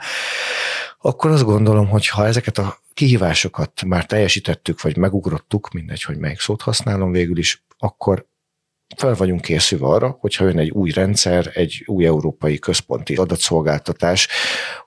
akkor 1.00 1.30
azt 1.30 1.44
gondolom, 1.44 1.88
hogy 1.88 2.08
ha 2.08 2.26
ezeket 2.26 2.58
a 2.58 2.78
kihívásokat 2.94 3.84
már 3.84 4.06
teljesítettük, 4.06 4.80
vagy 4.80 4.96
megugrottuk, 4.96 5.70
mindegy, 5.72 6.02
hogy 6.02 6.18
melyik 6.18 6.40
szót 6.40 6.62
használom 6.62 7.10
végül 7.10 7.38
is, 7.38 7.64
akkor 7.78 8.26
fel 8.96 9.14
vagyunk 9.14 9.40
készülve 9.40 9.86
arra, 9.86 10.16
hogyha 10.20 10.44
jön 10.44 10.58
egy 10.58 10.70
új 10.70 10.90
rendszer, 10.90 11.50
egy 11.54 11.82
új 11.86 12.06
európai 12.06 12.58
központi 12.58 13.14
adatszolgáltatás, 13.14 14.28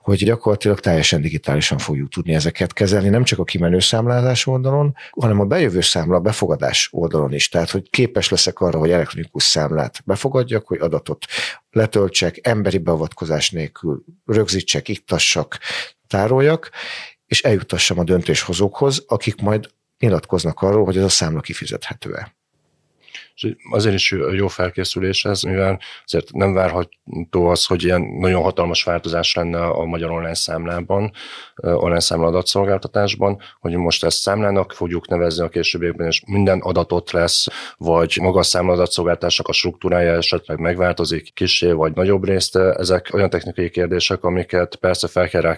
hogy 0.00 0.24
gyakorlatilag 0.24 0.80
teljesen 0.80 1.20
digitálisan 1.20 1.78
fogjuk 1.78 2.08
tudni 2.08 2.34
ezeket 2.34 2.72
kezelni, 2.72 3.08
nem 3.08 3.24
csak 3.24 3.38
a 3.38 3.44
kimenő 3.44 3.78
számlázás 3.78 4.46
oldalon, 4.46 4.94
hanem 5.20 5.40
a 5.40 5.44
bejövő 5.44 5.80
számla 5.80 6.20
befogadás 6.20 6.88
oldalon 6.92 7.32
is. 7.32 7.48
Tehát, 7.48 7.70
hogy 7.70 7.90
képes 7.90 8.28
leszek 8.28 8.60
arra, 8.60 8.78
hogy 8.78 8.90
elektronikus 8.90 9.42
számlát 9.42 10.02
befogadjak, 10.04 10.66
hogy 10.66 10.78
adatot 10.80 11.24
letöltsek, 11.70 12.46
emberi 12.46 12.78
beavatkozás 12.78 13.50
nélkül 13.50 14.04
rögzítsek, 14.24 14.88
iktassak, 14.88 15.58
tároljak, 16.06 16.70
és 17.26 17.42
eljutassam 17.42 17.98
a 17.98 18.04
döntéshozókhoz, 18.04 19.04
akik 19.06 19.40
majd 19.40 19.70
nyilatkoznak 19.98 20.60
arról, 20.60 20.84
hogy 20.84 20.96
ez 20.96 21.02
a 21.02 21.08
számla 21.08 21.40
kifizethető-e. 21.40 22.36
És 23.42 23.54
azért 23.70 23.94
is 23.94 24.14
jó 24.32 24.48
felkészülés 24.48 25.24
ez, 25.24 25.42
mivel 25.42 25.80
azért 26.04 26.32
nem 26.32 26.52
várható 26.52 27.46
az, 27.46 27.64
hogy 27.64 27.84
ilyen 27.84 28.02
nagyon 28.02 28.42
hatalmas 28.42 28.82
változás 28.82 29.34
lenne 29.34 29.64
a 29.64 29.84
magyar 29.84 30.10
online 30.10 30.34
számlában, 30.34 31.12
online 31.56 32.00
számla 32.00 32.26
adatszolgáltatásban, 32.26 33.40
hogy 33.60 33.76
most 33.76 34.04
ezt 34.04 34.18
számlának 34.18 34.72
fogjuk 34.72 35.08
nevezni 35.08 35.44
a 35.44 35.48
későbbiekben, 35.48 36.06
és 36.06 36.22
minden 36.26 36.60
adatot 36.60 37.10
lesz, 37.10 37.46
vagy 37.76 38.18
maga 38.20 38.38
a 38.38 38.42
számla 38.42 38.72
adatszolgáltatásnak 38.72 39.48
a 39.48 39.52
struktúrája 39.52 40.12
esetleg 40.12 40.58
megváltozik 40.58 41.34
kisé 41.34 41.72
vagy 41.72 41.94
nagyobb 41.94 42.24
részt. 42.24 42.56
Ezek 42.56 43.10
olyan 43.12 43.30
technikai 43.30 43.70
kérdések, 43.70 44.24
amiket 44.24 44.76
persze 44.76 45.08
fel 45.08 45.28
kell 45.28 45.40
rá 45.40 45.56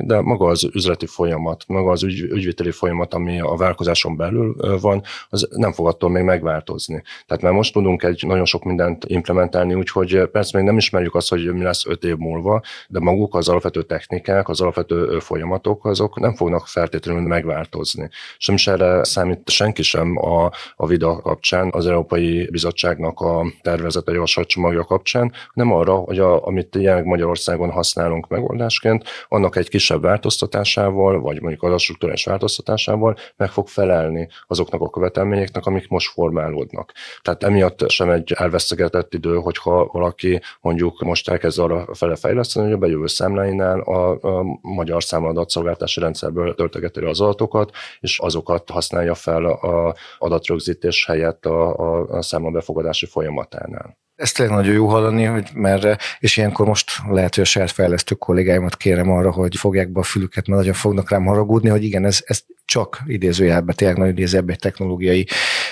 de 0.00 0.20
maga 0.20 0.46
az 0.46 0.64
üzleti 0.72 1.06
folyamat, 1.06 1.64
maga 1.66 1.90
az 1.90 2.02
ügy, 2.02 2.20
ügyviteli 2.20 2.70
folyamat, 2.70 3.14
ami 3.14 3.40
a 3.40 3.56
vállalkozáson 3.56 4.16
belül 4.16 4.78
van, 4.80 5.02
az 5.28 5.48
nem 5.50 5.72
fog 5.72 5.86
attól 5.86 6.10
még 6.10 6.22
megváltozni. 6.22 7.02
Tehát 7.26 7.42
már 7.42 7.52
most 7.52 7.72
tudunk 7.72 8.02
egy 8.02 8.24
nagyon 8.26 8.44
sok 8.44 8.64
mindent 8.64 9.04
implementálni, 9.06 9.74
úgyhogy 9.74 10.28
persze 10.32 10.56
még 10.56 10.66
nem 10.66 10.76
ismerjük 10.76 11.14
azt, 11.14 11.28
hogy 11.28 11.52
mi 11.52 11.62
lesz 11.62 11.86
öt 11.86 12.04
év 12.04 12.16
múlva, 12.16 12.62
de 12.88 12.98
maguk 12.98 13.34
az 13.34 13.48
alapvető 13.48 13.82
technikák, 13.82 14.48
az 14.48 14.60
alapvető 14.60 15.18
folyamatok, 15.18 15.84
azok 15.84 16.20
nem 16.20 16.34
fognak 16.34 16.66
feltétlenül 16.66 17.22
megváltozni. 17.22 18.08
És 18.38 18.46
nem 18.46 18.56
is 18.56 18.66
erre 18.66 19.04
számít 19.04 19.50
senki 19.50 19.82
sem 19.82 20.16
a, 20.16 20.50
a 20.76 20.86
VIDA 20.86 21.20
kapcsán, 21.20 21.70
az 21.72 21.86
Európai 21.86 22.48
Bizottságnak 22.50 23.20
a 23.20 23.46
tervezete 23.62 24.12
javaslatcsomagja 24.12 24.84
kapcsán, 24.84 25.32
nem 25.52 25.72
arra, 25.72 25.94
hogy 25.94 26.18
a, 26.18 26.46
amit 26.46 26.74
jelenleg 26.74 27.04
Magyarországon 27.04 27.70
használunk 27.70 28.28
megoldásként, 28.28 29.04
annak 29.28 29.56
egy 29.56 29.68
kisebb 29.68 30.02
változtatásával, 30.02 31.20
vagy 31.20 31.40
mondjuk 31.40 31.62
az 31.62 31.82
struktúrás 31.82 32.24
változtatásával 32.24 33.16
meg 33.36 33.50
fog 33.50 33.68
felelni 33.68 34.28
azoknak 34.46 34.80
a 34.80 34.90
követelményeknek, 34.90 35.66
amik 35.66 35.88
most 35.88 36.12
formálódnak. 36.12 36.92
Tehát 37.22 37.42
emiatt 37.42 37.90
sem 37.90 38.10
egy 38.10 38.32
elvesztegetett 38.32 39.14
idő, 39.14 39.34
hogyha 39.36 39.88
valaki 39.92 40.40
mondjuk 40.60 41.00
most 41.00 41.28
elkezd 41.28 41.58
arra 41.58 41.94
fele 41.94 42.16
fejleszteni, 42.16 42.66
hogy 42.66 42.74
a 42.74 42.78
bejövő 42.78 43.06
számláinál 43.06 43.80
a, 43.80 44.10
a 44.10 44.44
magyar 44.60 45.02
számladatszolgáltási 45.02 46.00
rendszerből 46.00 46.54
töltegeti 46.54 47.00
az 47.00 47.20
adatokat, 47.20 47.70
és 48.00 48.18
azokat 48.18 48.70
használja 48.70 49.14
fel 49.14 49.44
a 49.44 49.94
adatrögzítés 50.18 51.06
helyett 51.06 51.46
a, 51.46 51.76
a 52.08 52.22
számlabefogadási 52.22 53.06
folyamatánál. 53.06 53.96
Ezt 54.16 54.36
tényleg 54.36 54.56
nagyon 54.56 54.72
jó 54.72 54.88
hallani, 54.88 55.24
hogy 55.24 55.50
merre, 55.54 55.98
és 56.18 56.36
ilyenkor 56.36 56.66
most 56.66 56.90
lehet, 57.08 57.34
hogy 57.34 57.44
a 57.44 57.46
saját 57.46 57.70
fejlesztő 57.70 58.14
kollégáimat 58.14 58.76
kérem 58.76 59.10
arra, 59.10 59.32
hogy 59.32 59.56
fogják 59.56 59.88
be 59.88 60.00
a 60.00 60.02
fülüket, 60.02 60.46
mert 60.46 60.58
nagyon 60.60 60.74
fognak 60.74 61.10
rám 61.10 61.24
haragudni, 61.24 61.68
hogy 61.68 61.84
igen, 61.84 62.04
ez, 62.04 62.22
ez 62.24 62.44
csak 62.64 63.02
idézőjelben 63.06 63.74
tényleg 63.74 63.96
nagyon 63.96 64.12
idézőjelben 64.12 64.54
egy 64.54 64.60
technológiai 64.60 65.26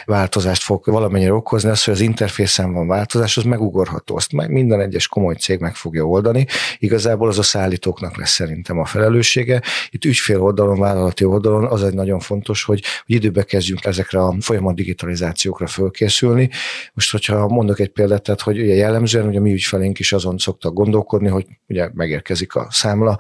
változást 0.05 0.63
fog 0.63 0.85
valamennyire 0.85 1.33
okozni, 1.33 1.71
az, 1.71 1.85
hogy 1.85 1.95
az 1.95 2.01
interfészen 2.01 2.73
van 2.73 2.87
változás, 2.87 3.37
az 3.37 3.43
megugorható, 3.43 4.17
azt 4.17 4.33
meg 4.33 4.51
minden 4.51 4.81
egyes 4.81 5.09
komoly 5.09 5.35
cég 5.35 5.61
meg 5.61 5.75
fogja 5.75 6.05
oldani. 6.05 6.47
Igazából 6.79 7.29
az 7.29 7.39
a 7.39 7.43
szállítóknak 7.43 8.17
lesz 8.17 8.31
szerintem 8.31 8.79
a 8.79 8.85
felelőssége. 8.85 9.63
Itt 9.91 10.05
ügyfél 10.05 10.41
oldalon, 10.41 10.79
vállalati 10.79 11.25
oldalon 11.25 11.65
az 11.65 11.83
egy 11.83 11.95
nagyon 11.95 12.21
fontos, 12.21 12.65
hogy, 12.65 12.83
hogy 13.07 13.15
időbe 13.15 13.43
kezdjünk 13.43 13.85
ezekre 13.85 14.23
a 14.23 14.35
folyamat 14.41 14.75
digitalizációkra 14.75 15.67
fölkészülni. 15.67 16.51
Most, 16.95 17.11
hogyha 17.11 17.49
mondok 17.49 17.81
egy 17.81 17.91
példát, 17.91 18.23
tehát, 18.23 18.41
hogy 18.43 18.61
ugye 18.61 18.75
jellemzően 18.75 19.27
ugye 19.27 19.41
mi 19.41 19.53
ügyfelénk 19.53 19.99
is 19.99 20.13
azon 20.13 20.39
szoktak 20.39 20.73
gondolkodni, 20.73 21.29
hogy 21.29 21.47
ugye 21.69 21.91
megérkezik 21.95 22.55
a 22.55 22.67
számla, 22.71 23.19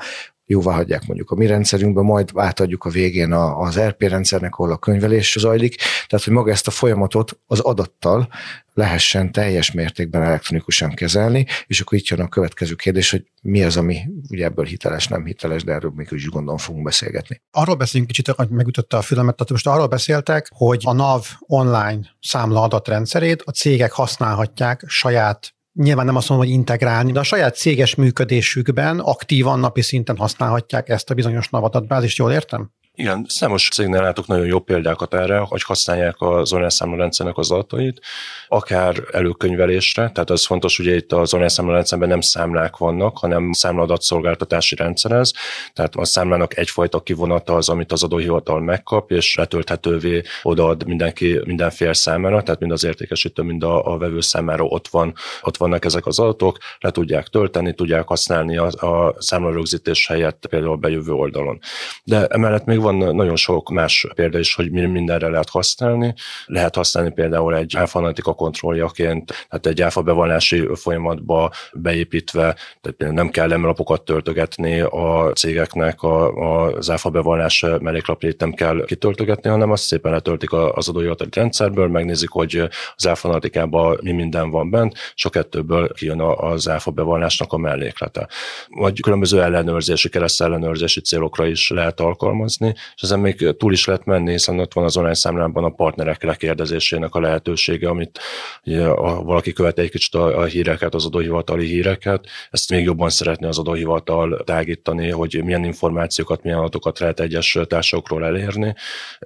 jóvá 0.52 0.74
hagyják 0.74 1.06
mondjuk 1.06 1.30
a 1.30 1.34
mi 1.34 1.46
rendszerünkbe, 1.46 2.00
majd 2.00 2.30
átadjuk 2.34 2.84
a 2.84 2.90
végén 2.90 3.32
az 3.32 3.80
RP 3.80 4.02
rendszernek, 4.02 4.54
ahol 4.54 4.72
a 4.72 4.76
könyvelés 4.76 5.36
zajlik. 5.38 5.76
Tehát, 6.06 6.24
hogy 6.24 6.34
maga 6.34 6.50
ezt 6.50 6.66
a 6.66 6.70
folyamatot 6.70 7.38
az 7.46 7.60
adattal 7.60 8.28
lehessen 8.74 9.32
teljes 9.32 9.70
mértékben 9.72 10.22
elektronikusan 10.22 10.94
kezelni, 10.94 11.46
és 11.66 11.80
akkor 11.80 11.98
itt 11.98 12.06
jön 12.06 12.20
a 12.20 12.28
következő 12.28 12.74
kérdés, 12.74 13.10
hogy 13.10 13.24
mi 13.42 13.62
az, 13.62 13.76
ami 13.76 13.98
ugye 14.28 14.44
ebből 14.44 14.64
hiteles, 14.64 15.08
nem 15.08 15.24
hiteles, 15.24 15.64
de 15.64 15.72
erről 15.72 15.92
még 15.94 16.08
is 16.10 16.28
gondolom 16.28 16.58
fogunk 16.58 16.84
beszélgetni. 16.84 17.40
Arról 17.50 17.74
beszéljünk 17.74 18.12
kicsit, 18.12 18.34
hogy 18.34 18.48
megütötte 18.48 18.96
a 18.96 19.02
filmet, 19.02 19.36
tehát 19.36 19.50
most 19.50 19.66
arról 19.66 19.86
beszéltek, 19.86 20.50
hogy 20.54 20.80
a 20.84 20.92
NAV 20.92 21.26
online 21.40 22.00
számla 22.20 22.62
adatrendszerét 22.62 23.42
a 23.42 23.50
cégek 23.50 23.92
használhatják 23.92 24.84
saját 24.86 25.54
nyilván 25.74 26.06
nem 26.06 26.16
azt 26.16 26.28
mondom, 26.28 26.46
hogy 26.46 26.56
integrálni, 26.56 27.12
de 27.12 27.20
a 27.20 27.22
saját 27.22 27.56
céges 27.56 27.94
működésükben 27.94 28.98
aktívan 28.98 29.58
napi 29.58 29.82
szinten 29.82 30.16
használhatják 30.16 30.88
ezt 30.88 31.10
a 31.10 31.14
bizonyos 31.14 31.48
adatbázist, 31.50 32.16
jól 32.16 32.32
értem? 32.32 32.70
Igen, 32.94 33.24
számos 33.28 33.68
cégnél 33.68 34.00
látok 34.00 34.26
nagyon 34.26 34.46
jó 34.46 34.58
példákat 34.58 35.14
erre, 35.14 35.38
hogy 35.38 35.62
használják 35.62 36.14
az 36.18 36.52
online 36.52 37.08
az 37.34 37.50
adatait, 37.50 38.00
akár 38.48 39.02
előkönyvelésre, 39.12 40.10
tehát 40.10 40.30
az 40.30 40.46
fontos, 40.46 40.76
hogy 40.76 40.86
itt 40.86 41.12
az 41.12 41.34
online 41.34 41.72
rendszerben 41.72 42.08
nem 42.08 42.20
számlák 42.20 42.76
vannak, 42.76 43.18
hanem 43.18 43.52
számladatszolgáltatási 43.52 44.76
rendszerez, 44.76 45.32
tehát 45.72 45.94
a 45.94 46.04
számlának 46.04 46.56
egyfajta 46.56 47.02
kivonata 47.02 47.54
az, 47.54 47.68
amit 47.68 47.92
az 47.92 48.02
adóhivatal 48.02 48.60
megkap, 48.60 49.10
és 49.10 49.34
letölthetővé 49.34 50.22
odaad 50.42 50.86
mindenki, 50.86 51.40
mindenféle 51.44 51.92
számára, 51.92 52.42
tehát 52.42 52.60
mind 52.60 52.72
az 52.72 52.84
értékesítő, 52.84 53.42
mind 53.42 53.62
a, 53.62 53.92
a 53.92 53.98
vevő 53.98 54.20
számára 54.20 54.64
ott, 54.64 54.88
van, 54.88 55.14
ott 55.42 55.56
vannak 55.56 55.84
ezek 55.84 56.06
az 56.06 56.18
adatok, 56.18 56.58
le 56.80 56.90
tudják 56.90 57.26
tölteni, 57.26 57.74
tudják 57.74 58.08
használni 58.08 58.56
a, 58.56 58.66
a 58.66 59.14
számlarögzítés 59.18 60.06
helyett 60.06 60.46
például 60.46 60.72
a 60.72 60.76
bejövő 60.76 61.12
oldalon. 61.12 61.58
De 62.04 62.26
emellett 62.26 62.64
még 62.64 62.80
van 62.82 62.94
nagyon 62.94 63.36
sok 63.36 63.70
más 63.70 64.06
példa 64.14 64.38
is, 64.38 64.54
hogy 64.54 64.70
mindenre 64.70 65.28
lehet 65.28 65.48
használni. 65.48 66.14
Lehet 66.46 66.74
használni 66.74 67.12
például 67.12 67.56
egy 67.56 67.76
áfanalitika 67.76 68.34
kontrolljaként, 68.34 69.46
tehát 69.48 69.66
egy 69.66 69.82
áfa 69.82 70.02
bevallási 70.02 70.68
folyamatba 70.74 71.50
beépítve, 71.72 72.56
tehát 72.80 73.14
nem 73.14 73.28
kell 73.28 73.52
emlapokat 73.52 74.02
töltögetni 74.04 74.80
a 74.80 75.30
cégeknek, 75.34 76.02
a, 76.02 76.32
az 76.76 76.90
áfa 76.90 77.10
bevallás 77.10 77.64
melléklapjait 77.80 78.40
nem 78.40 78.52
kell 78.52 78.84
kitöltögetni, 78.86 79.50
hanem 79.50 79.70
azt 79.70 79.84
szépen 79.84 80.12
letöltik 80.12 80.52
az 80.52 80.88
adóhivatali 80.88 81.30
rendszerből, 81.32 81.88
megnézik, 81.88 82.30
hogy 82.30 82.68
az 82.96 83.06
áfanalitikában 83.06 83.98
mi 84.02 84.12
minden 84.12 84.50
van 84.50 84.70
bent, 84.70 84.94
és 85.14 85.24
a 85.24 85.30
kettőből 85.30 85.92
kijön 85.92 86.20
az 86.20 86.68
áfa 86.68 86.90
bevallásnak 86.90 87.52
a 87.52 87.56
melléklete. 87.56 88.28
Vagy 88.68 89.00
különböző 89.00 89.42
ellenőrzési, 89.42 90.08
kereszt 90.08 90.42
ellenőrzési 90.42 91.00
célokra 91.00 91.46
is 91.46 91.70
lehet 91.70 92.00
alkalmazni, 92.00 92.71
és 92.94 93.02
ezen 93.02 93.20
még 93.20 93.56
túl 93.56 93.72
is 93.72 93.84
lehet 93.86 94.04
menni, 94.04 94.30
hiszen 94.30 94.58
ott 94.58 94.72
van 94.72 94.84
az 94.84 94.96
online 94.96 95.14
számlában 95.14 95.64
a 95.64 95.68
partnerek 95.68 96.22
lekérdezésének 96.22 97.14
a 97.14 97.20
lehetősége, 97.20 97.88
amit 97.88 98.18
ugye, 98.64 98.84
a, 98.84 99.22
valaki 99.22 99.52
követ 99.52 99.78
egy 99.78 99.90
kicsit 99.90 100.14
a, 100.14 100.38
a 100.38 100.44
híreket, 100.44 100.94
az 100.94 101.06
adóhivatali 101.06 101.66
híreket, 101.66 102.26
ezt 102.50 102.70
még 102.70 102.84
jobban 102.84 103.10
szeretné 103.10 103.46
az 103.46 103.58
adóhivatal 103.58 104.42
tágítani, 104.44 105.10
hogy 105.10 105.40
milyen 105.44 105.64
információkat, 105.64 106.42
milyen 106.42 106.58
adatokat 106.58 106.98
lehet 106.98 107.20
egyes 107.20 107.58
társakról 107.68 108.24
elérni, 108.24 108.74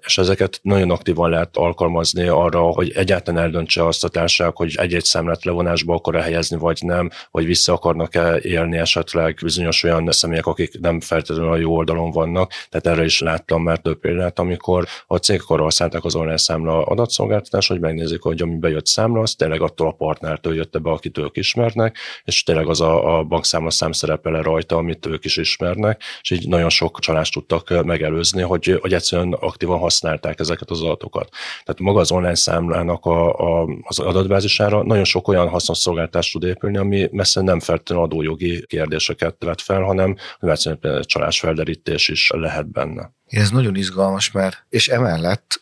és 0.06 0.18
ezeket 0.18 0.60
nagyon 0.62 0.90
aktívan 0.90 1.30
lehet 1.30 1.56
alkalmazni 1.56 2.28
arra, 2.28 2.60
hogy 2.60 2.90
egyáltalán 2.90 3.42
eldöntse 3.42 3.86
azt 3.86 4.04
a 4.04 4.08
társaság, 4.08 4.56
hogy 4.56 4.74
egy-egy 4.76 5.04
számlát 5.04 5.44
levonásba 5.44 5.94
akar-e 5.94 6.22
helyezni, 6.22 6.56
vagy 6.56 6.78
nem, 6.82 7.10
vagy 7.30 7.46
vissza 7.46 7.72
akarnak-e 7.72 8.38
élni 8.42 8.78
esetleg 8.78 9.38
bizonyos 9.42 9.82
olyan 9.82 10.10
személyek, 10.10 10.46
akik 10.46 10.80
nem 10.80 11.00
feltétlenül 11.00 11.52
a 11.52 11.56
jó 11.56 11.74
oldalon 11.76 12.10
vannak, 12.10 12.52
tehát 12.68 12.86
erre 12.86 13.04
is 13.04 13.20
lát 13.20 13.35
láttam 13.36 13.62
már 13.62 13.78
több 13.78 14.00
példát, 14.00 14.38
amikor 14.38 14.86
a 15.06 15.16
cégek 15.16 15.48
arra 15.48 15.62
használták 15.62 16.04
az 16.04 16.14
online 16.14 16.36
számla 16.36 16.82
adatszolgáltatást, 16.82 17.68
hogy 17.68 17.80
megnézik, 17.80 18.22
hogy 18.22 18.42
ami 18.42 18.56
bejött 18.56 18.86
számla, 18.86 19.20
az 19.20 19.34
tényleg 19.34 19.60
attól 19.60 19.88
a 19.88 19.92
partnertől 19.92 20.54
jött 20.54 20.80
be, 20.82 20.90
akit 20.90 21.18
ők 21.18 21.36
ismernek, 21.36 21.96
és 22.24 22.42
tényleg 22.42 22.68
az 22.68 22.80
a, 22.80 23.18
a 23.18 23.22
bankszámla 23.22 23.70
szám 23.70 23.92
szerepele 23.92 24.42
rajta, 24.42 24.76
amit 24.76 25.06
ők 25.06 25.24
is 25.24 25.36
ismernek, 25.36 26.02
és 26.20 26.30
így 26.30 26.48
nagyon 26.48 26.68
sok 26.68 26.98
csalást 27.00 27.32
tudtak 27.32 27.84
megelőzni, 27.84 28.42
hogy, 28.42 28.78
hogy 28.80 28.92
egyszerűen 28.92 29.32
aktívan 29.32 29.78
használták 29.78 30.40
ezeket 30.40 30.70
az 30.70 30.82
adatokat. 30.82 31.28
Tehát 31.64 31.80
maga 31.80 32.00
az 32.00 32.12
online 32.12 32.34
számlának 32.34 33.04
a, 33.04 33.34
a, 33.34 33.68
az 33.82 33.98
adatbázisára 33.98 34.82
nagyon 34.82 35.04
sok 35.04 35.28
olyan 35.28 35.48
hasznos 35.48 35.78
szolgáltást 35.78 36.32
tud 36.32 36.42
épülni, 36.42 36.76
ami 36.76 37.08
messze 37.12 37.40
nem 37.40 37.60
feltétlenül 37.60 38.04
adójogi 38.04 38.66
kérdéseket 38.66 39.36
vet 39.44 39.60
fel, 39.60 39.82
hanem 39.82 40.16
egyszerűen 40.40 40.80
például 40.80 41.04
csalásfelderítés 41.04 42.08
is 42.08 42.30
lehet 42.34 42.70
benne. 42.70 43.14
Ez 43.26 43.50
nagyon 43.50 43.76
izgalmas, 43.76 44.30
mert 44.30 44.64
és 44.68 44.88
emellett 44.88 45.60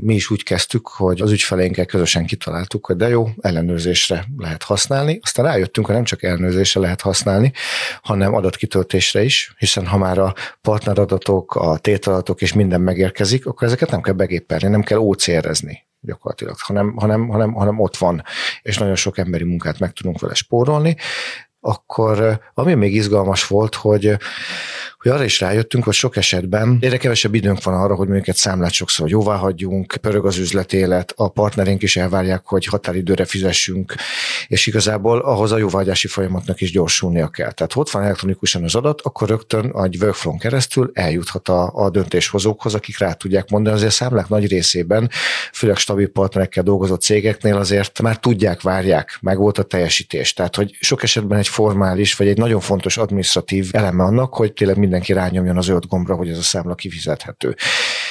mi 0.00 0.14
is 0.14 0.30
úgy 0.30 0.42
kezdtük, 0.42 0.88
hogy 0.88 1.20
az 1.20 1.30
ügyfeleinkkel 1.32 1.86
közösen 1.86 2.26
kitaláltuk, 2.26 2.86
hogy 2.86 2.96
de 2.96 3.08
jó, 3.08 3.28
ellenőrzésre 3.40 4.24
lehet 4.36 4.62
használni. 4.62 5.18
Aztán 5.22 5.44
rájöttünk, 5.44 5.86
hogy 5.86 5.94
nem 5.94 6.04
csak 6.04 6.22
ellenőrzésre 6.22 6.80
lehet 6.80 7.00
használni, 7.00 7.52
hanem 8.02 8.34
adatkitöltésre 8.34 9.22
is, 9.22 9.54
hiszen 9.58 9.86
ha 9.86 9.98
már 9.98 10.18
a 10.18 10.34
partneradatok, 10.60 11.54
a 11.54 11.78
tétadatok 11.78 12.40
és 12.42 12.52
minden 12.52 12.80
megérkezik, 12.80 13.46
akkor 13.46 13.66
ezeket 13.66 13.90
nem 13.90 14.02
kell 14.02 14.14
begépelni, 14.14 14.68
nem 14.68 14.82
kell 14.82 14.98
ócérezni 14.98 15.84
gyakorlatilag, 16.00 16.56
hanem, 16.58 16.96
hanem, 16.96 17.28
hanem, 17.28 17.52
hanem 17.52 17.80
ott 17.80 17.96
van, 17.96 18.22
és 18.62 18.78
nagyon 18.78 18.94
sok 18.94 19.18
emberi 19.18 19.44
munkát 19.44 19.78
meg 19.78 19.92
tudunk 19.92 20.20
vele 20.20 20.34
spórolni. 20.34 20.96
Akkor 21.60 22.40
ami 22.54 22.74
még 22.74 22.94
izgalmas 22.94 23.46
volt, 23.46 23.74
hogy 23.74 24.16
hogy 25.06 25.14
arra 25.14 25.24
is 25.24 25.40
rájöttünk, 25.40 25.84
hogy 25.84 25.94
sok 25.94 26.16
esetben 26.16 26.78
egyre 26.80 26.96
kevesebb 26.96 27.34
időnk 27.34 27.62
van 27.62 27.74
arra, 27.74 27.94
hogy 27.94 28.08
mondjuk 28.08 28.36
számlát 28.36 28.72
sokszor 28.72 29.08
jóvá 29.08 29.36
hagyjunk, 29.36 29.96
pörög 30.00 30.26
az 30.26 30.38
üzletélet, 30.38 31.12
a 31.16 31.28
partnerink 31.28 31.82
is 31.82 31.96
elvárják, 31.96 32.42
hogy 32.44 32.64
határidőre 32.64 33.24
fizessünk, 33.24 33.94
és 34.48 34.66
igazából 34.66 35.18
ahhoz 35.18 35.52
a 35.52 35.58
jóváhagyási 35.58 36.08
folyamatnak 36.08 36.60
is 36.60 36.70
gyorsulnia 36.70 37.28
kell. 37.28 37.52
Tehát 37.52 37.76
ott 37.76 37.90
van 37.90 38.02
elektronikusan 38.02 38.64
az 38.64 38.74
adat, 38.74 39.00
akkor 39.00 39.28
rögtön 39.28 39.72
egy 39.82 39.96
workflow 40.02 40.36
keresztül 40.36 40.90
eljuthat 40.94 41.48
a, 41.48 41.70
a 41.74 41.90
döntéshozókhoz, 41.90 42.74
akik 42.74 42.98
rá 42.98 43.12
tudják 43.12 43.50
mondani. 43.50 43.74
Azért 43.76 43.90
a 43.90 43.94
számlák 43.94 44.28
nagy 44.28 44.48
részében, 44.48 45.10
főleg 45.52 45.76
stabil 45.76 46.08
partnerekkel 46.08 46.62
dolgozó 46.62 46.94
cégeknél 46.94 47.56
azért 47.56 48.02
már 48.02 48.18
tudják, 48.18 48.62
várják, 48.62 49.18
meg 49.20 49.38
volt 49.38 49.58
a 49.58 49.62
teljesítés. 49.62 50.32
Tehát, 50.32 50.56
hogy 50.56 50.76
sok 50.80 51.02
esetben 51.02 51.38
egy 51.38 51.48
formális, 51.48 52.14
vagy 52.14 52.28
egy 52.28 52.38
nagyon 52.38 52.60
fontos 52.60 52.96
administratív 52.96 53.68
eleme 53.72 54.02
annak, 54.02 54.34
hogy 54.34 54.52
tényleg 54.52 54.76
minden 54.76 54.95
mindenki 54.96 55.12
rányomjon 55.12 55.56
az 55.56 55.68
öt 55.68 55.86
gombra, 55.86 56.14
hogy 56.14 56.28
ez 56.28 56.38
a 56.38 56.42
számla 56.42 56.74
kifizethető. 56.74 57.56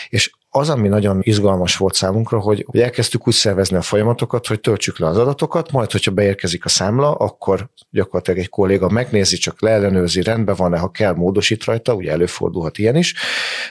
És 0.09 0.31
az, 0.55 0.69
ami 0.69 0.87
nagyon 0.87 1.19
izgalmas 1.21 1.77
volt 1.77 1.93
számunkra, 1.93 2.39
hogy, 2.39 2.65
hogy 2.67 2.79
elkezdtük 2.79 3.27
úgy 3.27 3.33
szervezni 3.33 3.77
a 3.77 3.81
folyamatokat, 3.81 4.47
hogy 4.47 4.59
töltsük 4.59 4.99
le 4.99 5.07
az 5.07 5.17
adatokat, 5.17 5.71
majd, 5.71 5.91
hogyha 5.91 6.11
beérkezik 6.11 6.65
a 6.65 6.69
számla, 6.69 7.11
akkor 7.11 7.69
gyakorlatilag 7.89 8.39
egy 8.39 8.49
kolléga 8.49 8.89
megnézi, 8.89 9.37
csak 9.37 9.61
leellenőrzi, 9.61 10.21
rendben 10.21 10.55
van-e, 10.57 10.77
ha 10.77 10.89
kell, 10.89 11.13
módosít 11.13 11.63
rajta, 11.63 11.93
ugye 11.93 12.11
előfordulhat 12.11 12.77
ilyen 12.77 12.95
is, 12.95 13.13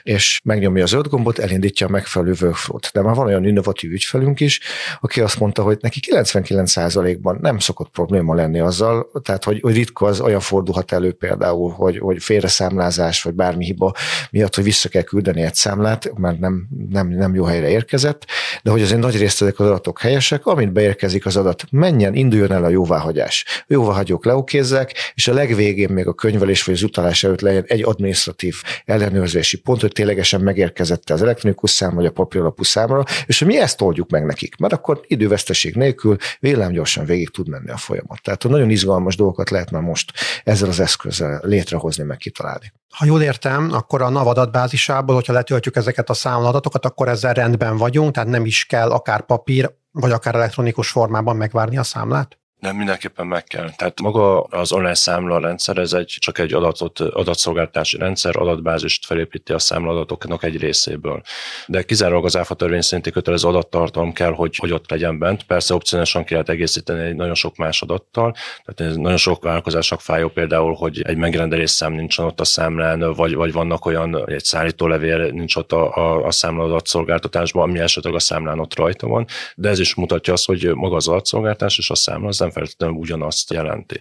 és 0.03 0.41
megnyomja 0.45 0.83
az 0.83 0.93
öt 0.93 1.09
gombot, 1.09 1.39
elindítja 1.39 1.87
a 1.87 1.91
megfelelő 1.91 2.35
workflow-t. 2.41 2.91
De 2.93 3.03
már 3.03 3.15
van 3.15 3.27
olyan 3.27 3.47
innovatív 3.47 3.91
ügyfelünk 3.91 4.41
is, 4.41 4.61
aki 5.01 5.21
azt 5.21 5.39
mondta, 5.39 5.63
hogy 5.63 5.79
neki 5.81 6.01
99%-ban 6.11 7.39
nem 7.41 7.59
szokott 7.59 7.91
probléma 7.91 8.35
lenni 8.35 8.61
azzal, 8.61 9.11
tehát 9.23 9.45
hogy, 9.45 9.61
hogy 9.61 9.75
ritka 9.75 10.07
az 10.07 10.21
olyan 10.21 10.41
fordulhat 10.41 10.93
elő 10.93 11.13
például, 11.13 11.71
hogy, 11.71 11.99
hogy 11.99 12.23
félreszámlázás 12.23 13.23
vagy 13.23 13.35
bármi 13.35 13.65
hiba 13.65 13.95
miatt, 14.31 14.55
hogy 14.55 14.65
vissza 14.65 14.89
kell 14.89 15.03
küldeni 15.03 15.43
egy 15.43 15.55
számlát, 15.55 16.19
mert 16.19 16.39
nem, 16.39 16.69
nem, 16.91 17.09
nem 17.09 17.35
jó 17.35 17.45
helyre 17.45 17.69
érkezett, 17.69 18.27
de 18.63 18.71
hogy 18.71 18.83
azért 18.83 19.01
nagy 19.01 19.19
részt 19.19 19.43
ezek 19.43 19.61
az 19.61 19.67
adatok 19.67 20.01
helyesek, 20.01 20.47
amint 20.47 20.73
beérkezik 20.73 21.27
az 21.27 21.37
adat, 21.37 21.65
menjen, 21.71 22.15
induljon 22.15 22.53
el 22.53 22.65
a 22.65 22.69
jóváhagyás. 22.69 23.45
Jóváhagyók 23.67 24.25
leokézzek, 24.25 25.13
és 25.15 25.29
a 25.29 25.35
legvégén 25.35 25.89
még 25.89 26.07
a 26.07 26.15
könyvelés 26.15 26.63
vagy 26.63 26.75
az 26.75 26.83
utalás 26.83 27.25
előtt 27.25 27.41
legyen 27.41 27.65
egy 27.67 27.83
administratív 27.83 28.55
ellenőrzési 28.85 29.61
pont, 29.61 29.81
hogy 29.81 29.93
ténylegesen 29.93 30.41
megérkezett 30.41 31.11
az 31.11 31.23
elektronikus 31.23 31.71
szám 31.71 31.95
vagy 31.95 32.07
a 32.07 32.11
papíralapú 32.11 32.63
számra, 32.63 33.05
és 33.27 33.39
hogy 33.39 33.49
mi 33.49 33.59
ezt 33.59 33.81
oldjuk 33.81 34.11
meg 34.11 34.25
nekik, 34.25 34.57
mert 34.57 34.73
akkor 34.73 35.01
időveszteség 35.07 35.75
nélkül 35.75 36.17
villámgyorsan 36.41 37.05
végig 37.05 37.31
tud 37.31 37.49
menni 37.49 37.71
a 37.71 37.77
folyamat. 37.77 38.23
Tehát 38.23 38.49
nagyon 38.49 38.71
izgalmas 38.71 39.17
dolgokat 39.17 39.51
lehet 39.51 39.71
már 39.71 39.83
most 39.83 40.13
ezzel 40.45 40.69
az 40.69 40.81
eszközzel 40.81 41.41
létrehozni, 41.43 42.05
meg 42.05 42.17
kitalálni. 42.17 42.73
Ha 42.95 43.05
jól 43.05 43.23
értem, 43.23 43.73
akkor 43.73 44.03
a 44.03 44.09
NAV 44.09 44.27
adatbázisából, 44.27 45.15
hogyha 45.15 45.33
letöltjük 45.33 45.77
ezeket 45.77 46.11
a 46.11 46.15
számadatokat, 46.15 46.85
akkor 46.85 47.09
ezzel 47.09 47.33
rendben 47.33 47.77
vagyunk, 47.77 48.15
tehát 48.15 48.29
nem 48.29 48.45
is 48.45 48.65
kell 48.65 48.91
akár 48.91 49.27
papír, 49.27 49.75
vagy 49.91 50.11
akár 50.11 50.35
elektronikus 50.35 50.91
formában 50.91 51.37
megvárni 51.37 51.77
a 51.77 51.83
számlát? 51.83 52.39
Nem, 52.65 52.77
mindenképpen 52.77 53.27
meg 53.27 53.45
kell. 53.45 53.71
Tehát 53.77 54.01
maga 54.01 54.41
az 54.43 54.73
online 54.73 54.95
számla 54.95 55.39
rendszer, 55.39 55.79
ez 55.79 55.93
egy, 55.93 56.17
csak 56.19 56.39
egy 56.39 56.53
adatot, 56.53 57.01
adatszolgáltási 57.01 57.97
rendszer, 57.97 58.37
adatbázist 58.37 59.07
felépíti 59.07 59.53
a 59.53 59.59
számladatoknak 59.59 60.45
egy 60.45 60.57
részéből. 60.57 61.23
De 61.67 61.83
kizárólag 61.83 62.25
az 62.25 62.37
áfa 62.37 62.55
törvény 62.55 62.81
szerinti 62.81 63.11
kötelező 63.11 63.49
adattartalom 63.49 64.13
kell, 64.13 64.33
hogy, 64.33 64.57
hogy 64.57 64.73
ott 64.73 64.91
legyen 64.91 65.19
bent. 65.19 65.43
Persze 65.43 65.75
opcionálisan 65.75 66.25
ki 66.25 66.33
lehet 66.33 66.49
egészíteni 66.49 67.01
egy 67.01 67.15
nagyon 67.15 67.35
sok 67.35 67.57
más 67.57 67.83
adattal. 67.83 68.35
Tehát 68.65 68.93
ez 68.93 68.97
nagyon 68.97 69.17
sok 69.17 69.43
vállalkozásnak 69.43 70.01
fájó 70.01 70.29
például, 70.29 70.75
hogy 70.75 71.03
egy 71.03 71.17
megrendelés 71.17 71.71
szám 71.71 71.93
nincsen 71.93 72.25
ott 72.25 72.41
a 72.41 72.45
számlán, 72.45 73.13
vagy, 73.13 73.35
vagy 73.35 73.53
vannak 73.53 73.87
olyan, 73.87 74.31
egy 74.31 74.45
szállítólevél 74.45 75.31
nincs 75.31 75.57
ott 75.57 75.73
a, 75.73 75.97
a, 75.97 76.27
a 76.27 76.31
számla 76.31 76.65
adatszolgáltatásban, 76.65 77.63
ami 77.63 77.79
esetleg 77.79 78.15
a 78.15 78.19
számlán 78.19 78.59
ott 78.59 78.77
rajta 78.77 79.07
van. 79.07 79.27
De 79.57 79.69
ez 79.69 79.79
is 79.79 79.95
mutatja 79.95 80.33
azt, 80.33 80.47
hogy 80.47 80.75
maga 80.75 80.97
az 80.97 81.09
adatszolgáltás 81.09 81.79
és 81.79 81.91
a 81.91 81.95
számla 81.95 82.29
az 82.29 82.39
nem 82.39 82.53
feltétlenül 82.55 82.97
ugyanazt 82.97 83.53
jelenti. 83.53 84.01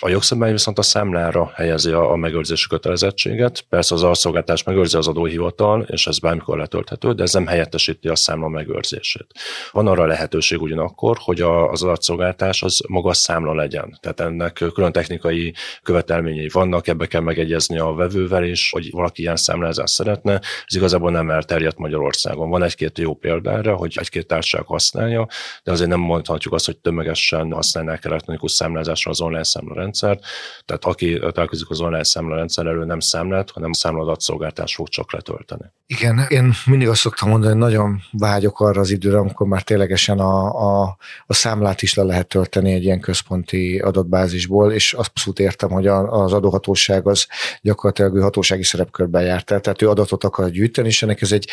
A 0.00 0.08
jogszabály 0.08 0.50
viszont 0.50 0.78
a 0.78 0.82
számlára 0.82 1.52
helyezi 1.54 1.90
a, 1.90 2.10
a 2.10 2.16
megőrzési 2.16 2.68
kötelezettséget. 2.68 3.64
Persze 3.68 3.94
az 3.94 4.02
alszolgáltás 4.02 4.62
megőrzi 4.62 4.96
az 4.96 5.08
adóhivatal, 5.08 5.82
és 5.82 6.06
ez 6.06 6.18
bármikor 6.18 6.58
letölthető, 6.58 7.12
de 7.12 7.22
ez 7.22 7.32
nem 7.32 7.46
helyettesíti 7.46 8.08
a 8.08 8.16
számla 8.16 8.48
megőrzését. 8.48 9.26
Van 9.70 9.86
arra 9.86 10.06
lehetőség 10.06 10.62
ugyanakkor, 10.62 11.16
hogy 11.20 11.40
a, 11.40 11.68
az 11.70 11.82
adatszolgáltás 11.82 12.62
az 12.62 12.80
maga 12.88 13.08
a 13.08 13.14
számla 13.14 13.54
legyen. 13.54 13.98
Tehát 14.00 14.20
ennek 14.20 14.52
külön 14.52 14.92
technikai 14.92 15.54
követelményei 15.82 16.48
vannak, 16.52 16.86
ebbe 16.88 17.06
kell 17.06 17.20
megegyezni 17.20 17.78
a 17.78 17.92
vevővel 17.92 18.44
is, 18.44 18.70
hogy 18.70 18.90
valaki 18.90 19.22
ilyen 19.22 19.36
számlázást 19.36 19.94
szeretne. 19.94 20.32
Ez 20.66 20.76
igazából 20.76 21.10
nem 21.10 21.30
elterjedt 21.30 21.78
Magyarországon. 21.78 22.50
Van 22.50 22.62
egy-két 22.62 22.98
jó 22.98 23.14
példára, 23.14 23.74
hogy 23.74 23.96
egy-két 24.00 24.26
társaság 24.26 24.66
használja, 24.66 25.28
de 25.62 25.72
azért 25.72 25.90
nem 25.90 26.00
mondhatjuk 26.00 26.54
azt, 26.54 26.66
hogy 26.66 26.76
tömegesen 26.76 27.52
használnák 27.82 28.04
elektronikus 28.04 28.52
számlázásra 28.52 29.10
az 29.10 29.20
online 29.20 29.44
számla 29.44 29.74
rendszert, 29.74 30.24
tehát 30.64 30.84
aki 30.84 31.18
találkozik 31.18 31.70
az 31.70 31.80
online 31.80 32.04
számlarendszer 32.04 32.66
elő 32.66 32.84
nem 32.84 33.00
számlát, 33.00 33.50
hanem 33.50 33.72
számladatszolgáltás 33.72 34.74
fog 34.74 34.88
csak 34.88 35.12
letölteni. 35.12 35.64
Igen, 35.86 36.26
én 36.28 36.52
mindig 36.66 36.88
azt 36.88 37.00
szoktam 37.00 37.28
mondani, 37.28 37.52
hogy 37.52 37.60
nagyon 37.60 38.00
vágyok 38.10 38.60
arra 38.60 38.80
az 38.80 38.90
időre, 38.90 39.18
amikor 39.18 39.46
már 39.46 39.62
ténylegesen 39.62 40.18
a, 40.18 40.44
a, 40.82 40.96
a 41.26 41.34
számlát 41.34 41.82
is 41.82 41.94
le 41.94 42.02
lehet 42.02 42.28
tölteni 42.28 42.72
egy 42.72 42.84
ilyen 42.84 43.00
központi 43.00 43.78
adatbázisból, 43.78 44.72
és 44.72 44.92
abszolút 44.92 45.38
értem, 45.38 45.70
hogy 45.70 45.86
az 45.86 46.32
adóhatóság 46.32 47.06
az 47.06 47.26
gyakorlatilag 47.60 48.16
ő 48.16 48.20
hatósági 48.20 48.62
szerepkörben 48.62 49.22
járt 49.22 49.50
el, 49.50 49.60
tehát 49.60 49.82
ő 49.82 49.88
adatot 49.88 50.24
akar 50.24 50.50
gyűjteni, 50.50 50.88
és 50.88 51.02
ennek 51.02 51.22
ez 51.22 51.32
egy, 51.32 51.48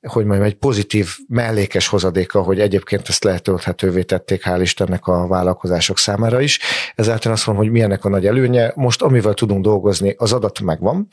hogy 0.00 0.24
mondjam, 0.24 0.46
egy 0.46 0.56
pozitív 0.56 1.08
mellékes 1.28 1.86
hozadéka, 1.86 2.42
hogy 2.42 2.60
egyébként 2.60 3.08
ezt 3.08 3.24
letölthetővé 3.24 4.02
tették, 4.02 4.42
hál' 4.44 4.58
Istennek 4.60 5.06
a 5.06 5.26
vállalkozások 5.26 5.63
számára 5.94 6.40
is. 6.40 6.58
Ezáltal 6.94 7.32
azt 7.32 7.46
mondom, 7.46 7.64
hogy 7.64 7.72
mi 7.72 7.80
ennek 7.80 8.04
a 8.04 8.08
nagy 8.08 8.26
előnye. 8.26 8.72
Most 8.74 9.02
amivel 9.02 9.34
tudunk 9.34 9.64
dolgozni, 9.64 10.14
az 10.18 10.32
adat 10.32 10.60
megvan, 10.60 11.08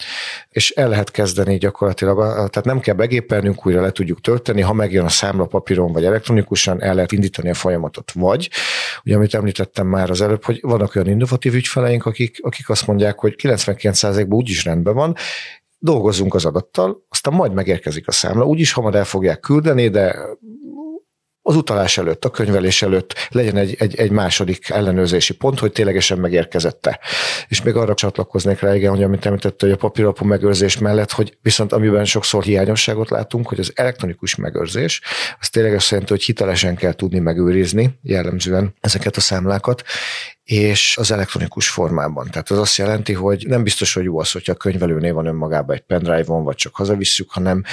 és 0.49 0.69
el 0.69 0.89
lehet 0.89 1.11
kezdeni 1.11 1.57
gyakorlatilag, 1.57 2.17
tehát 2.17 2.63
nem 2.63 2.79
kell 2.79 2.95
begépelnünk, 2.95 3.65
újra 3.65 3.81
le 3.81 3.91
tudjuk 3.91 4.21
tölteni, 4.21 4.61
ha 4.61 4.73
megjön 4.73 5.05
a 5.05 5.09
számla 5.09 5.45
papíron 5.45 5.91
vagy 5.91 6.05
elektronikusan, 6.05 6.81
el 6.81 6.93
lehet 6.93 7.11
indítani 7.11 7.49
a 7.49 7.53
folyamatot. 7.53 8.11
Vagy, 8.11 8.49
ugye 9.05 9.15
amit 9.15 9.33
említettem 9.33 9.87
már 9.87 10.09
az 10.09 10.21
előbb, 10.21 10.43
hogy 10.43 10.59
vannak 10.61 10.95
olyan 10.95 11.07
innovatív 11.07 11.53
ügyfeleink, 11.53 12.05
akik, 12.05 12.39
akik 12.41 12.69
azt 12.69 12.87
mondják, 12.87 13.19
hogy 13.19 13.35
99%-ban 13.37 14.37
úgyis 14.37 14.63
rendben 14.63 14.93
van, 14.93 15.15
dolgozzunk 15.83 16.33
az 16.33 16.45
adattal, 16.45 17.05
aztán 17.09 17.33
majd 17.33 17.53
megérkezik 17.53 18.07
a 18.07 18.11
számla, 18.11 18.45
úgyis 18.45 18.71
hamar 18.71 18.95
el 18.95 19.05
fogják 19.05 19.39
küldeni, 19.39 19.89
de 19.89 20.15
az 21.41 21.55
utalás 21.55 21.97
előtt, 21.97 22.25
a 22.25 22.29
könyvelés 22.29 22.81
előtt 22.81 23.13
legyen 23.29 23.57
egy, 23.57 23.75
egy, 23.79 23.95
egy 23.95 24.11
második 24.11 24.69
ellenőrzési 24.69 25.33
pont, 25.33 25.59
hogy 25.59 25.71
ténylegesen 25.71 26.17
megérkezette. 26.17 26.99
És 27.47 27.61
még 27.61 27.75
arra 27.75 27.93
csatlakoznék 27.93 28.59
rá, 28.59 28.75
igen, 28.75 28.89
hogy 28.89 29.03
amit 29.03 29.25
említette, 29.25 29.65
hogy 29.65 29.75
a 29.75 29.77
papíralapú 29.77 30.25
megőrzés 30.25 30.77
mellett, 30.77 31.11
hogy 31.11 31.37
viszont 31.41 31.71
amiben 31.71 32.05
sokszor 32.05 32.43
hiányosságot 32.43 33.09
látunk, 33.09 33.47
hogy 33.47 33.59
az 33.59 33.71
elektronikus 33.75 34.35
megőrzés, 34.35 35.01
az 35.39 35.49
tényleg 35.49 35.73
azt 35.73 35.89
jelenti, 35.89 36.11
hogy 36.11 36.23
hitelesen 36.23 36.75
kell 36.75 36.93
tudni 36.93 37.19
megőrizni 37.19 37.99
jellemzően 38.01 38.73
ezeket 38.79 39.15
a 39.15 39.21
számlákat, 39.21 39.83
és 40.51 40.97
az 40.97 41.11
elektronikus 41.11 41.69
formában. 41.69 42.29
Tehát 42.29 42.49
az 42.49 42.57
azt 42.57 42.77
jelenti, 42.77 43.13
hogy 43.13 43.45
nem 43.47 43.63
biztos, 43.63 43.93
hogy 43.93 44.03
jó 44.03 44.19
az, 44.19 44.31
hogyha 44.31 44.51
a 44.51 44.55
könyvelőnél 44.55 45.13
van 45.13 45.25
önmagában 45.25 45.75
egy 45.75 45.81
pendrive-on, 45.81 46.43
vagy 46.43 46.55
csak 46.55 46.75
hazavisszük, 46.75 47.31
hanem, 47.31 47.63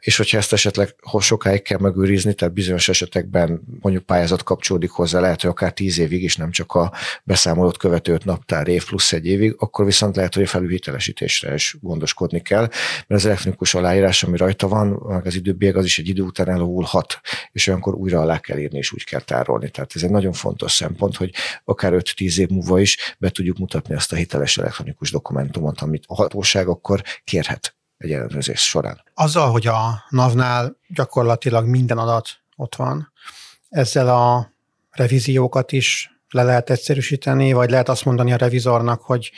és 0.00 0.16
hogyha 0.16 0.36
ezt 0.36 0.52
esetleg 0.52 0.94
sokáig 1.18 1.62
kell 1.62 1.78
megőrizni, 1.78 2.34
tehát 2.34 2.54
bizonyos 2.54 2.88
esetekben 2.88 3.60
mondjuk 3.80 4.04
pályázat 4.04 4.42
kapcsolódik 4.42 4.90
hozzá, 4.90 5.20
lehet, 5.20 5.40
hogy 5.40 5.50
akár 5.50 5.72
tíz 5.72 5.98
évig 5.98 6.22
is, 6.22 6.36
nem 6.36 6.50
csak 6.50 6.72
a 6.74 6.92
beszámolót 7.24 7.76
követő 7.76 8.18
naptár 8.24 8.68
év 8.68 8.84
plusz 8.84 9.12
egy 9.12 9.26
évig, 9.26 9.54
akkor 9.58 9.84
viszont 9.84 10.16
lehet, 10.16 10.34
hogy 10.34 10.42
a 10.42 10.46
felülhitelesítésre 10.46 11.54
is 11.54 11.76
gondoskodni 11.80 12.40
kell, 12.40 12.68
mert 13.06 13.20
az 13.20 13.26
elektronikus 13.26 13.74
aláírás, 13.74 14.22
ami 14.22 14.36
rajta 14.36 14.68
van, 14.68 14.92
az 15.24 15.34
időbieg 15.34 15.76
az 15.76 15.84
is 15.84 15.98
egy 15.98 16.08
idő 16.08 16.22
után 16.22 16.48
elovulhat, 16.48 17.20
és 17.52 17.66
olyankor 17.66 17.94
újra 17.94 18.20
alá 18.20 18.38
kell 18.38 18.58
írni, 18.58 18.78
és 18.78 18.92
úgy 18.92 19.04
kell 19.04 19.20
tárolni. 19.20 19.70
Tehát 19.70 19.92
ez 19.94 20.02
egy 20.02 20.10
nagyon 20.10 20.32
fontos 20.32 20.72
szempont, 20.72 21.16
hogy 21.16 21.30
akár 21.64 21.92
5-10 21.94 22.27
tíz 22.28 22.38
év 22.38 22.48
múlva 22.48 22.80
is 22.80 23.16
be 23.18 23.30
tudjuk 23.30 23.58
mutatni 23.58 23.94
azt 23.94 24.12
a 24.12 24.16
hiteles 24.16 24.58
elektronikus 24.58 25.10
dokumentumot, 25.10 25.80
amit 25.80 26.04
a 26.06 26.14
hatóság 26.14 26.68
akkor 26.68 27.02
kérhet 27.24 27.76
egy 27.98 28.12
ellenőrzés 28.12 28.60
során. 28.60 29.02
Azzal, 29.14 29.50
hogy 29.50 29.66
a 29.66 30.04
NAV-nál 30.08 30.76
gyakorlatilag 30.88 31.66
minden 31.66 31.98
adat 31.98 32.28
ott 32.56 32.74
van, 32.74 33.12
ezzel 33.68 34.08
a 34.08 34.52
revíziókat 34.90 35.72
is 35.72 36.20
le 36.28 36.42
lehet 36.42 36.70
egyszerűsíteni, 36.70 37.52
vagy 37.52 37.70
lehet 37.70 37.88
azt 37.88 38.04
mondani 38.04 38.32
a 38.32 38.36
revizornak, 38.36 39.02
hogy 39.02 39.30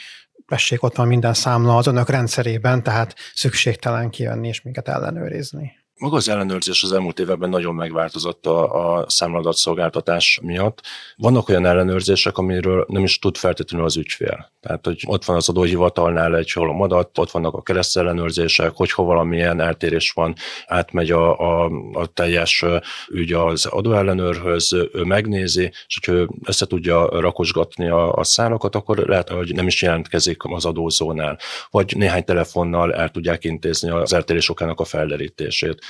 vessék 0.45 0.83
ott 0.83 0.95
van 0.95 1.07
minden 1.07 1.33
számla 1.33 1.77
az 1.77 1.87
önök 1.87 2.09
rendszerében, 2.09 2.83
tehát 2.83 3.15
szükségtelen 3.33 4.09
kijönni 4.09 4.47
és 4.47 4.61
minket 4.61 4.87
ellenőrizni. 4.87 5.80
Maga 6.01 6.15
az 6.15 6.29
ellenőrzés 6.29 6.83
az 6.83 6.91
elmúlt 6.91 7.19
években 7.19 7.49
nagyon 7.49 7.75
megváltozott 7.75 8.45
a, 8.45 8.97
a 8.99 9.09
számladatszolgáltatás 9.09 10.39
miatt. 10.43 10.81
Vannak 11.15 11.49
olyan 11.49 11.65
ellenőrzések, 11.65 12.37
amiről 12.37 12.85
nem 12.87 13.03
is 13.03 13.19
tud 13.19 13.37
feltétlenül 13.37 13.85
az 13.85 13.97
ügyfél. 13.97 14.51
Tehát, 14.61 14.85
hogy 14.85 15.03
ott 15.07 15.25
van 15.25 15.35
az 15.35 15.49
adóhivatalnál 15.49 16.35
egy 16.35 16.51
holom 16.51 16.81
adat, 16.81 17.17
ott 17.17 17.31
vannak 17.31 17.53
a 17.53 17.61
keresztellenőrzések, 17.61 18.71
hogyha 18.75 19.03
valamilyen 19.03 19.59
eltérés 19.59 20.11
van, 20.11 20.35
átmegy 20.65 21.11
a, 21.11 21.39
a, 21.39 21.71
a 21.93 22.05
teljes 22.05 22.65
ügy 23.09 23.33
az 23.33 23.65
adóellenőrhöz, 23.65 24.73
ő 24.73 25.03
megnézi, 25.03 25.71
és 25.87 25.99
hogyha 25.99 26.19
ő 26.19 26.29
össze 26.43 26.65
tudja 26.65 27.19
rakosgatni 27.19 27.89
a, 27.89 28.13
a 28.13 28.23
szálakat, 28.23 28.75
akkor 28.75 28.97
lehet, 28.97 29.29
hogy 29.29 29.55
nem 29.55 29.67
is 29.67 29.81
jelentkezik 29.81 30.37
az 30.43 30.65
adózónál, 30.65 31.39
vagy 31.69 31.93
néhány 31.97 32.23
telefonnal 32.23 32.93
el 32.93 33.09
tudják 33.09 33.43
intézni 33.43 33.89
az 33.89 34.13
eltérés 34.13 34.49
okának 34.49 34.79
a 34.79 34.85
felderítését 34.85 35.89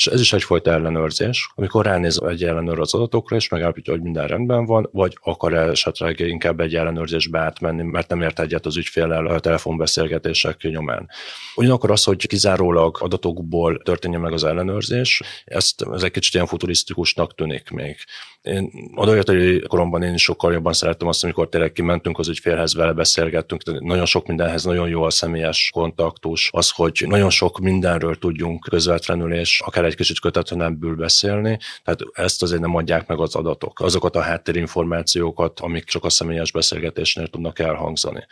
És 0.00 0.06
ez 0.06 0.20
is 0.20 0.32
egyfajta 0.32 0.70
ellenőrzés, 0.70 1.50
amikor 1.54 1.84
ránéz 1.84 2.20
egy 2.28 2.44
ellenőr 2.44 2.80
az 2.80 2.94
adatokra, 2.94 3.36
és 3.36 3.48
megállapítja, 3.48 3.92
hogy 3.92 4.02
minden 4.02 4.26
rendben 4.26 4.64
van, 4.64 4.88
vagy 4.92 5.18
akar 5.22 5.52
esetleg 5.54 6.20
inkább 6.20 6.60
egy 6.60 6.74
ellenőrzésbe 6.74 7.38
átmenni, 7.38 7.82
mert 7.82 8.08
nem 8.08 8.22
ért 8.22 8.40
egyet 8.40 8.66
az 8.66 8.76
ügyféllel 8.76 9.26
a 9.26 9.40
telefonbeszélgetések 9.40 10.62
nyomán. 10.62 11.08
Ugyanakkor 11.54 11.90
az, 11.90 12.04
hogy 12.04 12.26
kizárólag 12.26 12.96
adatokból 13.00 13.78
történjen 13.78 14.20
meg 14.20 14.32
az 14.32 14.44
ellenőrzés, 14.44 15.22
ezt, 15.44 15.84
ez 15.92 16.02
egy 16.02 16.10
kicsit 16.10 16.34
ilyen 16.34 16.46
futurisztikusnak 16.46 17.34
tűnik 17.34 17.70
még. 17.70 17.96
Én 18.42 18.70
adatai 18.94 19.60
koromban 19.60 20.02
én 20.02 20.14
is 20.14 20.22
sokkal 20.22 20.52
jobban 20.52 20.72
szerettem 20.72 21.08
azt, 21.08 21.24
amikor 21.24 21.48
tényleg 21.48 21.72
kimentünk 21.72 22.18
az 22.18 22.28
ügyfélhez, 22.28 22.74
vele 22.74 22.92
beszélgettünk, 22.92 23.80
nagyon 23.80 24.06
sok 24.06 24.26
mindenhez 24.26 24.64
nagyon 24.64 24.88
jó 24.88 25.02
a 25.02 25.10
személyes 25.10 25.70
kontaktus, 25.72 26.50
az, 26.52 26.70
hogy 26.70 27.04
nagyon 27.06 27.30
sok 27.30 27.58
mindenről 27.58 28.18
tudjunk 28.18 28.66
közvetlenül, 28.70 29.34
és 29.34 29.60
akár 29.64 29.84
egy 29.90 29.96
kicsit 29.96 30.20
kötetlenebbül 30.20 30.94
beszélni, 30.94 31.58
tehát 31.84 32.00
ezt 32.12 32.42
azért 32.42 32.60
nem 32.60 32.74
adják 32.74 33.06
meg 33.06 33.20
az 33.20 33.34
adatok, 33.34 33.80
azokat 33.80 34.16
a 34.16 34.20
háttérinformációkat, 34.20 35.60
amik 35.60 35.84
csak 35.84 36.04
a 36.04 36.10
személyes 36.10 36.52
beszélgetésnél 36.52 37.26
tudnak 37.26 37.58
elhangzani. 37.58 38.26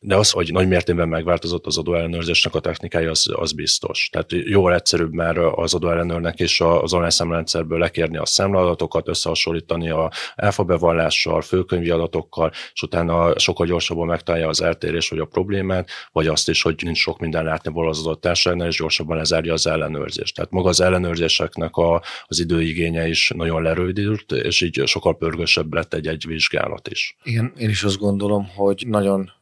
De 0.00 0.16
az, 0.16 0.30
hogy 0.30 0.52
nagy 0.52 0.68
mértékben 0.68 1.08
megváltozott 1.08 1.66
az 1.66 1.78
adóellenőrzésnek 1.78 2.54
a 2.54 2.60
technikája, 2.60 3.10
az, 3.10 3.26
az 3.32 3.52
biztos. 3.52 4.08
Tehát 4.12 4.32
jóval 4.32 4.74
egyszerűbb 4.74 5.12
már 5.12 5.38
az 5.38 5.74
adóellenőrnek 5.74 6.40
és 6.40 6.60
az 6.60 6.92
online 6.92 7.10
számrendszerből 7.10 7.78
lekérni 7.78 8.16
a 8.16 8.26
számladatokat, 8.26 9.08
összehasonlítani 9.08 9.90
a 9.90 10.10
áfa 10.36 10.64
bevallással, 10.64 11.40
főkönyvi 11.40 11.90
adatokkal, 11.90 12.50
és 12.72 12.82
utána 12.82 13.38
sokkal 13.38 13.66
gyorsabban 13.66 14.06
megtalálja 14.06 14.48
az 14.48 14.62
eltérés 14.62 15.08
vagy 15.08 15.18
a 15.18 15.24
problémát, 15.24 15.90
vagy 16.12 16.26
azt 16.26 16.48
is, 16.48 16.62
hogy 16.62 16.74
nincs 16.82 16.98
sok 16.98 17.18
minden 17.18 17.44
látni 17.44 17.72
az 17.74 18.00
adott 18.00 18.20
társadalomnál, 18.20 18.70
és 18.70 18.78
gyorsabban 18.78 19.16
lezárja 19.16 19.52
az 19.52 19.66
ellenőrzést. 19.66 20.34
Tehát 20.34 20.50
maga 20.50 20.68
az 20.68 20.80
ellenőrzéseknek 20.80 21.76
a, 21.76 22.02
az 22.26 22.40
időigénye 22.40 23.08
is 23.08 23.32
nagyon 23.36 23.62
lerövidült, 23.62 24.32
és 24.32 24.60
így 24.60 24.82
sokkal 24.86 25.16
pörgősebb 25.16 25.72
lett 25.74 25.94
egy-egy 25.94 26.26
vizsgálat 26.26 26.88
is. 26.88 27.16
Igen, 27.22 27.52
én 27.56 27.68
is 27.68 27.82
azt 27.82 27.98
gondolom, 27.98 28.48
hogy 28.54 28.84
nagyon 28.86 29.32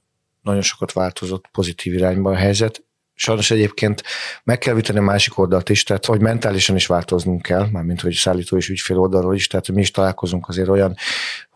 nagyon 0.47 0.63
sokat 0.63 0.93
változott 0.93 1.49
pozitív 1.53 1.95
irányba 1.95 2.31
a 2.31 2.37
helyzet. 2.37 2.86
Sajnos 3.19 3.51
egyébként 3.51 4.03
meg 4.45 4.59
kell 4.59 4.75
viteni 4.75 4.99
a 4.99 5.03
másik 5.03 5.39
oldalt 5.39 5.69
is, 5.69 5.83
tehát 5.83 6.07
hogy 6.07 6.21
mentálisan 6.21 6.77
is 6.77 6.87
változnunk 6.87 7.43
kell, 7.43 7.67
mármint 7.73 8.01
hogy 8.01 8.13
szállító 8.13 8.57
és 8.57 8.69
ügyfél 8.69 8.99
oldalról 8.99 9.35
is, 9.35 9.47
tehát 9.47 9.69
mi 9.69 9.81
is 9.81 9.91
találkozunk 9.91 10.49
azért 10.49 10.69
olyan 10.69 10.97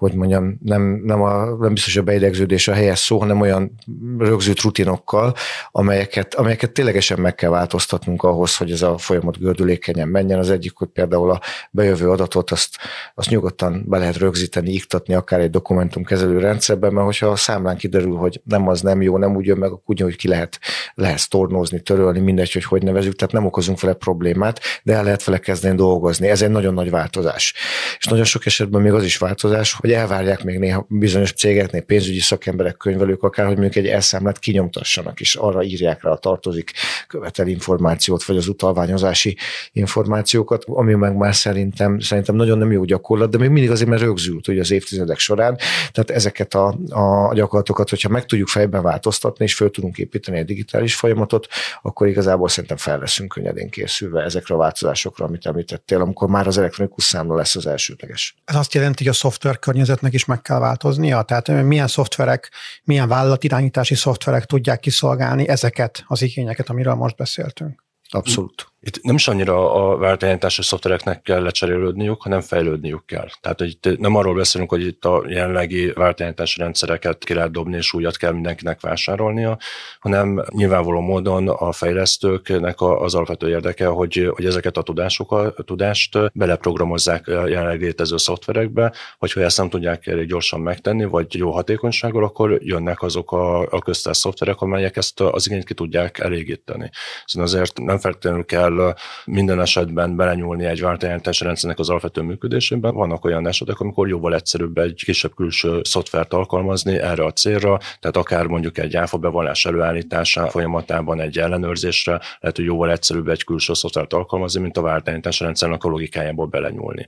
hogy 0.01 0.14
mondjam, 0.14 0.59
nem, 0.62 1.01
nem, 1.05 1.23
a, 1.23 1.44
nem 1.44 1.75
biztos 1.75 1.96
a 1.96 2.03
beidegződés 2.03 2.68
a 2.68 2.73
helyes 2.73 2.99
szó, 2.99 3.18
hanem 3.18 3.40
olyan 3.40 3.73
rögzült 4.18 4.61
rutinokkal, 4.61 5.35
amelyeket, 5.70 6.35
amelyeket 6.35 6.73
ténylegesen 6.73 7.20
meg 7.20 7.35
kell 7.35 7.51
változtatnunk 7.51 8.23
ahhoz, 8.23 8.57
hogy 8.57 8.70
ez 8.70 8.83
a 8.83 8.99
folyamat 8.99 9.38
gördülékenyen 9.38 10.09
menjen. 10.09 10.38
Az 10.38 10.51
egyik, 10.51 10.77
hogy 10.77 10.88
például 10.88 11.31
a 11.31 11.40
bejövő 11.70 12.11
adatot 12.11 12.51
azt, 12.51 12.77
azt 13.14 13.31
nyugodtan 13.31 13.85
be 13.87 13.99
lehet 13.99 14.16
rögzíteni, 14.16 14.73
iktatni 14.73 15.14
akár 15.14 15.40
egy 15.40 15.51
dokumentumkezelő 15.51 16.38
rendszerben, 16.38 16.92
mert 16.92 17.07
hogyha 17.07 17.27
a 17.27 17.37
számlán 17.37 17.77
kiderül, 17.77 18.16
hogy 18.16 18.40
nem 18.44 18.68
az 18.68 18.81
nem 18.81 19.03
jó, 19.03 19.18
nem 19.18 19.37
úgy 19.37 19.46
jön 19.46 19.59
meg, 19.59 19.70
akkor 19.70 20.05
úgy, 20.05 20.16
ki 20.16 20.29
lehet, 20.29 20.59
lehet 20.94 21.18
tornózni, 21.51 21.81
törölni, 21.81 22.21
mindegy, 22.21 22.53
hogy 22.53 22.65
hogy 22.65 22.83
nevezük, 22.83 23.17
tehát 23.17 23.35
nem 23.35 23.47
okozunk 23.47 23.81
vele 23.81 23.95
problémát, 23.95 24.61
de 24.83 24.95
el 24.95 25.05
lehet 25.05 25.25
vele 25.25 25.39
kezdeni 25.39 25.77
dolgozni. 25.77 26.29
Ez 26.29 26.43
egy 26.43 26.51
nagyon 26.51 26.75
nagy 26.75 26.91
változás. 26.91 27.55
És 27.99 28.07
nagyon 28.07 28.25
sok 28.25 28.47
esetben 28.47 28.81
még 28.83 28.93
az 28.93 29.05
is 29.05 29.17
változás, 29.17 29.73
hogy 29.73 29.93
elvárják 29.93 30.45
még 30.45 30.59
néha 30.59 30.87
bizonyos 30.89 31.33
cégeknél, 31.33 31.83
pénzügyi 31.83 32.19
szakemberek, 32.19 32.77
könyvelők 32.77 33.23
akár, 33.23 33.47
hogy 33.47 33.57
mondjuk 33.57 33.85
egy 33.85 33.91
elszámlát 33.91 34.39
kinyomtassanak, 34.39 35.21
és 35.21 35.35
arra 35.35 35.63
írják 35.63 36.03
rá 36.03 36.11
a 36.11 36.17
tartozik 36.17 36.73
követel 37.07 37.47
információt, 37.47 38.25
vagy 38.25 38.37
az 38.37 38.49
utalványozási 38.49 39.37
információkat, 39.73 40.65
ami 40.67 40.95
meg 40.95 41.17
már 41.17 41.35
szerintem, 41.35 41.99
szerintem 41.99 42.35
nagyon 42.35 42.59
nem 42.59 42.73
jó 42.73 42.85
gyakorlat, 42.85 43.31
de 43.31 43.39
még 43.39 43.51
mindig 43.51 43.71
azért, 43.71 43.89
mert 43.89 44.03
rögzült 44.03 44.49
ugye 44.49 44.61
az 44.61 44.71
évtizedek 44.71 45.19
során. 45.19 45.59
Tehát 45.93 46.11
ezeket 46.11 46.55
a, 46.55 46.67
a 46.89 47.35
gyakorlatokat, 47.35 47.91
hogyha 47.91 48.09
meg 48.09 48.27
tudjuk 48.27 48.49
fejben 48.49 48.83
változtatni, 48.83 49.45
és 49.45 49.55
föl 49.55 49.71
tudunk 49.71 49.99
építeni 49.99 50.39
egy 50.39 50.45
digitális 50.45 50.95
folyamatot, 50.95 51.39
akkor 51.83 52.07
igazából 52.07 52.48
szerintem 52.48 52.76
fel 52.76 52.98
leszünk 52.98 53.29
könnyedén 53.29 53.70
készülve 53.70 54.22
ezekre 54.22 54.55
a 54.55 54.59
változásokra, 54.59 55.24
amit 55.24 55.46
említettél, 55.46 56.00
amikor 56.00 56.29
már 56.29 56.46
az 56.46 56.59
elektronikus 56.59 57.05
számla 57.05 57.35
lesz 57.35 57.57
az 57.57 57.66
elsődleges. 57.66 58.35
Ez 58.44 58.55
azt 58.55 58.74
jelenti, 58.74 59.05
hogy 59.05 59.12
a 59.12 59.16
szoftver 59.16 59.59
környezetnek 59.59 60.12
is 60.12 60.24
meg 60.24 60.42
kell 60.42 60.59
változnia? 60.59 61.22
Tehát 61.22 61.62
milyen 61.62 61.88
szoftverek, 61.88 62.50
milyen 62.85 63.09
vállalatirányítási 63.09 63.94
szoftverek 63.94 64.44
tudják 64.44 64.81
kiszolgálni 64.81 65.48
ezeket 65.48 66.05
az 66.07 66.22
igényeket, 66.22 66.68
amiről 66.68 66.94
most 66.94 67.16
beszéltünk? 67.16 67.85
Abszolút. 68.09 68.69
Itt 68.83 69.03
nem 69.03 69.14
is 69.14 69.29
annyira 69.29 69.75
a 69.75 69.97
váltányítási 69.97 70.62
szoftvereknek 70.62 71.23
kell 71.23 71.43
lecserélődniük, 71.43 72.23
hanem 72.23 72.40
fejlődniük 72.40 73.07
kell. 73.07 73.29
Tehát 73.40 73.61
itt 73.61 73.99
nem 73.99 74.14
arról 74.14 74.35
beszélünk, 74.35 74.71
hogy 74.71 74.87
itt 74.87 75.05
a 75.05 75.25
jelenlegi 75.29 75.93
váltányítási 75.93 76.61
rendszereket 76.61 77.25
ki 77.25 77.35
lehet 77.35 77.51
dobni, 77.51 77.77
és 77.77 77.93
újat 77.93 78.16
kell 78.16 78.33
mindenkinek 78.33 78.81
vásárolnia, 78.81 79.59
hanem 79.99 80.45
nyilvánvaló 80.51 81.01
módon 81.01 81.49
a 81.49 81.73
fejlesztőknek 81.73 82.81
az 82.81 83.14
alapvető 83.14 83.49
érdeke, 83.49 83.87
hogy, 83.87 84.31
hogy 84.35 84.45
ezeket 84.45 84.77
a 84.77 84.83
tudásokat, 84.83 85.64
tudást 85.64 86.19
beleprogramozzák 86.33 87.29
a 87.29 87.47
jelenleg 87.47 87.81
létező 87.81 88.16
szoftverekbe, 88.16 88.93
hogy 89.19 89.33
ha 89.33 89.40
ezt 89.40 89.59
nem 89.59 89.69
tudják 89.69 90.07
elég 90.07 90.29
gyorsan 90.29 90.61
megtenni, 90.61 91.05
vagy 91.05 91.35
jó 91.35 91.51
hatékonysággal, 91.51 92.25
akkor 92.25 92.59
jönnek 92.62 93.03
azok 93.03 93.33
a, 93.33 93.61
a 93.61 93.79
köztes 93.79 94.16
szoftverek, 94.16 94.61
amelyek 94.61 94.97
ezt 94.97 95.21
az 95.21 95.47
igényt 95.47 95.64
ki 95.64 95.75
tudják 95.75 96.19
elégíteni. 96.19 96.90
Szóval 97.25 97.49
azért 97.49 97.79
nem 97.79 97.99
feltétlenül 97.99 98.45
kell 98.45 98.69
kell 98.76 98.94
minden 99.24 99.61
esetben 99.61 100.16
belenyúlni 100.16 100.64
egy 100.64 100.80
váltányítási 100.80 101.44
rendszernek 101.44 101.78
az 101.78 101.88
alapvető 101.90 102.20
működésében. 102.20 102.94
Vannak 102.94 103.24
olyan 103.24 103.46
esetek, 103.46 103.80
amikor 103.80 104.09
jóval 104.09 104.35
egyszerűbb 104.35 104.78
egy 104.78 105.02
kisebb 105.04 105.35
külső 105.35 105.80
szoftvert 105.83 106.33
alkalmazni 106.33 106.98
erre 106.98 107.24
a 107.24 107.33
célra, 107.33 107.78
tehát 108.00 108.16
akár 108.16 108.46
mondjuk 108.46 108.78
egy 108.78 108.96
áfa 108.96 109.18
bevallás 109.18 109.64
előállítása 109.64 110.48
folyamatában 110.48 111.20
egy 111.20 111.38
ellenőrzésre, 111.38 112.20
lehet, 112.40 112.56
hogy 112.56 112.64
jóval 112.64 112.90
egyszerűbb 112.90 113.28
egy 113.28 113.44
külső 113.44 113.74
szoftvert 113.74 114.12
alkalmazni, 114.12 114.61
mint 114.61 114.76
a 114.76 114.83
váltányítási 114.83 115.44
rendszernek 115.44 115.85
a 115.85 115.88
logikájából 115.88 116.46
belenyúlni. 116.46 117.06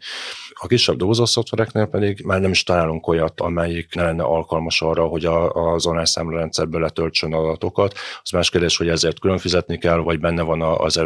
A 0.55 0.67
kisebb 0.67 0.97
dolgozó 0.97 1.25
szoftvereknél 1.25 1.87
pedig 1.87 2.23
már 2.25 2.41
nem 2.41 2.51
is 2.51 2.63
találunk 2.63 3.07
olyat, 3.07 3.41
amelyik 3.41 3.95
ne 3.95 4.03
lenne 4.03 4.23
alkalmas 4.23 4.83
arra, 4.83 5.05
hogy 5.05 5.25
a, 5.25 5.51
az 5.73 5.87
online 5.87 6.05
számlarendszerből 6.05 6.81
letöltsön 6.81 7.33
adatokat. 7.33 7.95
Az 8.23 8.31
más 8.31 8.51
kérdés, 8.51 8.77
hogy 8.77 8.89
ezért 8.89 9.21
külön 9.21 9.39
fizetni 9.39 9.79
kell, 9.79 9.97
vagy 9.97 10.21
benne 10.21 10.43
van 10.43 10.63
az 10.63 10.97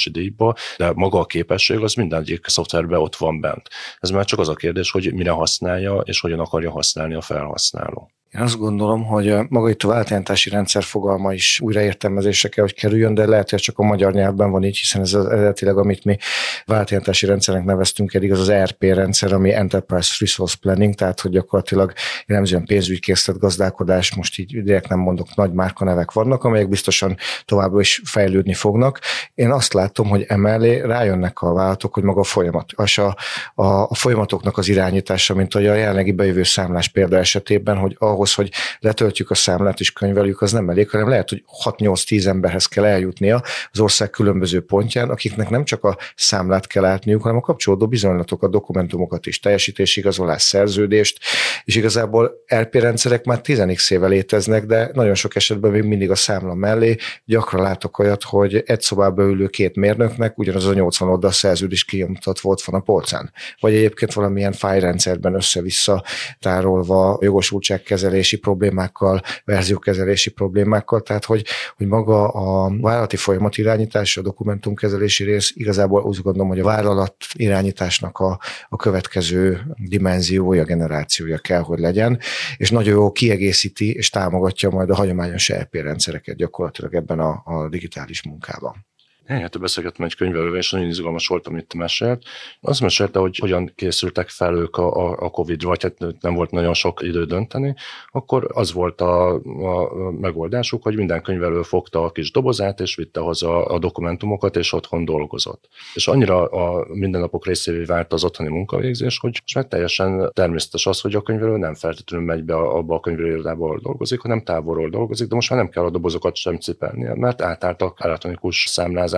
előfizetési 0.00 0.10
díjba, 0.10 0.54
de 0.76 0.92
maga 0.92 1.18
a 1.18 1.24
képesség 1.24 1.78
az 1.78 1.94
mindegyik 1.94 2.46
szoftverben 2.46 3.00
ott 3.00 3.16
van 3.16 3.40
bent. 3.40 3.68
Ez 3.98 4.10
már 4.10 4.24
csak 4.24 4.38
az 4.38 4.48
a 4.48 4.54
kérdés, 4.54 4.90
hogy 4.90 5.14
mire 5.14 5.30
használja, 5.30 5.96
és 5.96 6.20
hogyan 6.20 6.40
akarja 6.40 6.70
használni 6.70 7.14
a 7.14 7.20
felhasználó. 7.20 8.10
Én 8.34 8.40
azt 8.40 8.58
gondolom, 8.58 9.04
hogy 9.04 9.34
maga 9.48 9.68
itt 9.68 9.82
a 9.82 9.88
váltányítási 9.88 10.50
rendszer 10.50 10.82
fogalma 10.82 11.32
is 11.32 11.60
újraértelmezésre 11.60 12.48
kell, 12.48 12.64
hogy 12.64 12.74
kerüljön, 12.74 13.14
de 13.14 13.26
lehet, 13.26 13.50
hogy 13.50 13.58
csak 13.58 13.78
a 13.78 13.82
magyar 13.82 14.12
nyelvben 14.12 14.50
van 14.50 14.64
így, 14.64 14.78
hiszen 14.78 15.00
ez 15.00 15.14
az 15.14 15.26
eredetileg, 15.26 15.76
amit 15.76 16.04
mi 16.04 16.16
váltányítási 16.64 17.26
rendszernek 17.26 17.64
neveztünk 17.64 18.14
eddig, 18.14 18.32
az 18.32 18.40
az 18.40 18.48
ERP 18.48 18.82
rendszer, 18.82 19.32
ami 19.32 19.52
Enterprise 19.52 20.14
Resource 20.18 20.56
Planning, 20.60 20.94
tehát 20.94 21.20
hogy 21.20 21.30
gyakorlatilag 21.30 21.92
jellemzően 22.26 22.64
pénzügykészlet 22.64 23.38
gazdálkodás, 23.38 24.14
most 24.14 24.38
így 24.38 24.62
direkt 24.62 24.88
nem 24.88 24.98
mondok, 24.98 25.34
nagy 25.34 25.52
márkanevek 25.52 26.12
vannak, 26.12 26.44
amelyek 26.44 26.68
biztosan 26.68 27.16
továbbra 27.44 27.80
is 27.80 28.00
fejlődni 28.04 28.54
fognak. 28.54 29.00
Én 29.34 29.50
azt 29.50 29.72
látom, 29.72 30.08
hogy 30.08 30.24
emellé 30.28 30.80
rájönnek 30.80 31.40
a 31.40 31.52
vállalatok, 31.52 31.94
hogy 31.94 32.02
maga 32.02 32.20
a 32.20 32.24
folyamat, 32.24 32.72
és 32.84 32.98
a, 32.98 33.16
a, 33.54 33.64
a 33.64 33.94
folyamatoknak 33.94 34.58
az 34.58 34.68
irányítása, 34.68 35.34
mint 35.34 35.52
hogy 35.52 35.66
a 35.66 35.74
jelenlegi 35.74 36.12
bejövő 36.12 36.42
számlás 36.42 36.88
példa 36.88 37.16
esetében, 37.16 37.76
hogy 37.76 37.96
a 37.98 38.18
ahhoz, 38.20 38.34
hogy 38.34 38.52
letöltjük 38.78 39.30
a 39.30 39.34
számlát 39.34 39.80
és 39.80 39.92
könyveljük, 39.92 40.40
az 40.40 40.52
nem 40.52 40.68
elég, 40.68 40.90
hanem 40.90 41.08
lehet, 41.08 41.28
hogy 41.28 41.44
6-8-10 41.64 42.26
emberhez 42.26 42.66
kell 42.66 42.84
eljutnia 42.84 43.42
az 43.72 43.80
ország 43.80 44.10
különböző 44.10 44.60
pontján, 44.60 45.10
akiknek 45.10 45.50
nem 45.50 45.64
csak 45.64 45.84
a 45.84 45.96
számlát 46.16 46.66
kell 46.66 46.84
átniuk, 46.84 47.22
hanem 47.22 47.36
a 47.36 47.40
kapcsolódó 47.40 47.88
bizonylatokat, 47.88 48.50
dokumentumokat 48.50 49.26
is, 49.26 49.40
teljesítésigazolás, 49.40 50.42
szerződést, 50.42 51.18
és 51.64 51.76
igazából 51.76 52.32
LP 52.46 52.74
rendszerek 52.74 53.24
már 53.24 53.40
10 53.40 53.62
éve 53.88 54.06
léteznek, 54.06 54.64
de 54.64 54.90
nagyon 54.92 55.14
sok 55.14 55.36
esetben 55.36 55.70
még 55.70 55.82
mindig 55.82 56.10
a 56.10 56.14
számla 56.14 56.54
mellé 56.54 56.96
gyakran 57.24 57.62
látok 57.62 57.98
olyat, 57.98 58.22
hogy 58.22 58.62
egy 58.66 58.80
szobába 58.80 59.22
ülő 59.22 59.46
két 59.46 59.76
mérnöknek 59.76 60.38
ugyanaz 60.38 60.66
a 60.66 60.72
80 60.72 61.08
oldal 61.08 61.32
szerződés 61.32 61.84
kinyomtat 61.84 62.40
volt 62.40 62.62
van 62.62 62.80
a 62.80 62.82
polcán. 62.82 63.32
Vagy 63.60 63.74
egyébként 63.74 64.12
valamilyen 64.12 64.52
fájrendszerben 64.52 65.34
össze-vissza 65.34 66.04
tárolva 66.38 67.18
jogosultságkezelés 67.20 68.09
kezelési 68.10 68.38
problémákkal, 68.38 69.20
verziókezelési 69.44 70.30
problémákkal, 70.30 71.00
tehát 71.00 71.24
hogy, 71.24 71.44
hogy 71.76 71.86
maga 71.86 72.28
a 72.28 72.76
vállalati 72.80 73.16
folyamat 73.16 73.56
irányítás, 73.56 74.16
a 74.16 74.22
dokumentumkezelési 74.22 75.24
rész 75.24 75.52
igazából 75.54 76.02
úgy 76.02 76.18
gondolom, 76.22 76.48
hogy 76.48 76.60
a 76.60 76.64
vállalat 76.64 77.14
irányításnak 77.32 78.18
a, 78.18 78.38
a 78.68 78.76
következő 78.76 79.60
dimenziója, 79.76 80.64
generációja 80.64 81.38
kell, 81.38 81.60
hogy 81.60 81.78
legyen, 81.78 82.18
és 82.56 82.70
nagyon 82.70 82.94
jó 82.94 83.12
kiegészíti 83.12 83.92
és 83.92 84.10
támogatja 84.10 84.70
majd 84.70 84.90
a 84.90 84.94
hagyományos 84.94 85.50
ERP 85.50 85.74
rendszereket 85.74 86.36
gyakorlatilag 86.36 86.94
ebben 86.94 87.18
a, 87.18 87.42
a 87.44 87.68
digitális 87.68 88.22
munkában. 88.22 88.89
Helyett 89.30 89.58
beszélgettem 89.58 90.04
egy 90.04 90.14
könyvelővel, 90.14 90.58
és 90.58 90.70
nagyon 90.70 90.88
izgalmas 90.88 91.26
volt, 91.26 91.46
amit 91.46 91.74
mesélt. 91.74 92.22
Azt 92.60 92.80
mesélte, 92.80 93.18
hogy 93.18 93.36
hogyan 93.36 93.72
készültek 93.74 94.28
fel 94.28 94.54
ők 94.54 94.76
a, 94.76 95.10
a 95.10 95.30
Covid-ra, 95.30 95.68
vagy 95.68 95.82
hát 95.82 96.20
nem 96.20 96.34
volt 96.34 96.50
nagyon 96.50 96.74
sok 96.74 97.02
idő 97.02 97.24
dönteni, 97.24 97.74
akkor 98.10 98.50
az 98.54 98.72
volt 98.72 99.00
a, 99.00 99.34
a 99.34 100.10
megoldásuk, 100.20 100.82
hogy 100.82 100.96
minden 100.96 101.22
könyvelő 101.22 101.62
fogta 101.62 102.04
a 102.04 102.10
kis 102.10 102.30
dobozát, 102.30 102.80
és 102.80 102.94
vitte 102.94 103.20
hozzá 103.20 103.48
a 103.48 103.78
dokumentumokat, 103.78 104.56
és 104.56 104.72
otthon 104.72 105.04
dolgozott. 105.04 105.68
És 105.94 106.08
annyira 106.08 106.44
a 106.44 106.86
mindennapok 106.92 107.46
részévé 107.46 107.84
vált 107.84 108.12
az 108.12 108.24
otthoni 108.24 108.48
munkavégzés, 108.48 109.18
hogy 109.18 109.30
most 109.30 109.54
már 109.54 109.64
teljesen 109.64 110.30
természetes 110.34 110.86
az, 110.86 111.00
hogy 111.00 111.14
a 111.14 111.22
könyvelő 111.22 111.56
nem 111.56 111.74
feltétlenül 111.74 112.26
megy 112.26 112.44
be 112.44 112.54
abba 112.54 112.94
a 112.94 113.00
könyvelőirodába, 113.00 113.78
dolgozik, 113.80 114.20
hanem 114.20 114.42
távolról 114.42 114.88
dolgozik, 114.88 115.28
de 115.28 115.34
most 115.34 115.50
már 115.50 115.58
nem 115.58 115.68
kell 115.68 115.84
a 115.84 115.90
dobozokat 115.90 116.36
sem 116.36 116.58
cipelnie, 116.58 117.14
mert 117.14 117.42
átálltak 117.42 117.98
elektronikus 118.00 118.66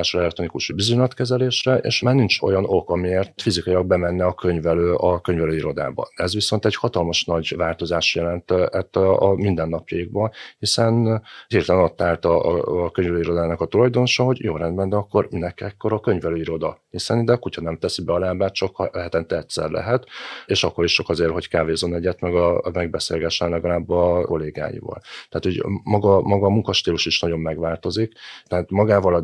számlázásra, 0.03 0.21
elektronikus 0.21 0.73
bizonylatkezelésre, 0.73 1.77
és 1.77 2.03
már 2.03 2.15
nincs 2.15 2.41
olyan 2.41 2.65
ok, 2.65 2.91
amiért 2.91 3.43
fizikailag 3.43 3.87
bemenne 3.87 4.25
a 4.25 4.35
könyvelő 4.35 4.95
a 4.95 5.21
könyvelőirodába. 5.21 6.09
Ez 6.15 6.35
viszont 6.35 6.65
egy 6.65 6.75
hatalmas 6.75 7.25
nagy 7.25 7.57
változás 7.57 8.15
jelent 8.15 8.51
a, 8.51 9.23
a 9.23 9.35
mindennapjaikban, 9.35 10.31
hiszen 10.59 11.23
hirtelen 11.49 11.83
ott 11.83 12.01
állt 12.01 12.25
a, 12.25 12.85
a 12.85 12.91
könyvelőirodának 12.91 13.61
a 13.61 13.67
tulajdonosa, 13.67 14.25
hogy 14.25 14.41
jó 14.41 14.57
rendben, 14.57 14.89
de 14.89 14.97
akkor 14.97 15.29
minek 15.31 15.61
ekkor 15.61 15.93
a 15.93 16.01
könyvelőiroda? 16.01 16.81
Hiszen 16.91 17.21
ide 17.21 17.33
a 17.33 17.39
kutya 17.39 17.61
nem 17.61 17.79
teszi 17.79 18.05
be 18.05 18.13
a 18.13 18.19
lábát, 18.19 18.55
csak 18.55 18.97
hetente 18.97 19.37
egyszer 19.37 19.71
lehet, 19.71 20.07
és 20.47 20.65
akkor 20.65 20.85
is 20.85 20.93
csak 20.93 21.09
azért, 21.09 21.31
hogy 21.31 21.49
kávézon 21.49 21.95
egyet, 21.95 22.21
meg 22.21 22.35
a, 22.35 22.59
a 22.59 22.71
megbeszélgessen 22.73 23.51
legalább 23.51 23.91
a 23.91 24.25
kollégáival. 24.25 25.01
Tehát, 25.29 25.45
hogy 25.45 25.63
maga, 25.83 26.21
maga 26.21 26.47
a 26.47 26.51
munkastílus 26.51 27.07
is 27.07 27.21
nagyon 27.21 27.39
megváltozik, 27.39 28.13
tehát 28.47 28.71
magával 28.71 29.15
a 29.15 29.21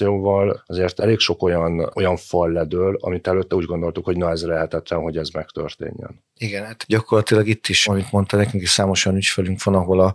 digitalizációval 0.00 0.62
azért 0.66 1.00
elég 1.00 1.18
sok 1.18 1.42
olyan, 1.42 1.90
olyan 1.94 2.16
fal 2.16 2.50
ledől, 2.50 2.98
amit 3.00 3.26
előtte 3.26 3.54
úgy 3.54 3.64
gondoltuk, 3.64 4.04
hogy 4.04 4.16
na 4.16 4.30
ez 4.30 4.44
lehetetlen, 4.44 5.00
hogy 5.00 5.16
ez 5.16 5.28
megtörténjen. 5.28 6.22
Igen, 6.36 6.64
hát 6.64 6.84
gyakorlatilag 6.88 7.46
itt 7.46 7.66
is, 7.66 7.86
amit 7.86 8.12
mondta 8.12 8.36
nekünk 8.36 8.62
is 8.62 8.70
számos 8.70 9.06
olyan 9.06 9.18
ügyfelünk 9.18 9.62
van, 9.62 9.74
ahol 9.74 10.00
a, 10.00 10.14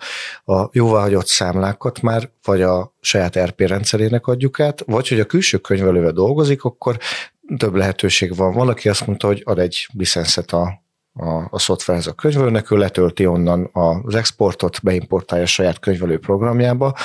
a 0.53 0.69
jóváhagyott 0.71 1.27
számlákat 1.27 2.01
már 2.01 2.29
vagy 2.43 2.61
a 2.61 2.93
saját 2.99 3.39
RP 3.39 3.59
rendszerének 3.59 4.27
adjuk 4.27 4.59
át, 4.59 4.83
vagy 4.85 5.07
hogy 5.07 5.19
a 5.19 5.25
külső 5.25 5.57
könyvelővel 5.57 6.11
dolgozik, 6.11 6.63
akkor 6.63 6.97
több 7.57 7.75
lehetőség 7.75 8.35
van. 8.35 8.53
Valaki 8.53 8.89
azt 8.89 9.07
mondta, 9.07 9.27
hogy 9.27 9.41
ad 9.45 9.59
egy 9.59 9.87
licenszet 9.93 10.51
a 10.51 10.83
a, 11.17 11.47
a 11.49 11.59
szoftverhez 11.59 12.07
a 12.07 12.13
könyvelőnek, 12.13 12.71
ő 12.71 12.77
letölti 12.77 13.25
onnan 13.25 13.69
az 13.73 14.15
exportot, 14.15 14.83
beimportálja 14.83 15.43
a 15.43 15.47
saját 15.47 15.79
könyvelő 15.79 16.19
programjába, 16.19 16.95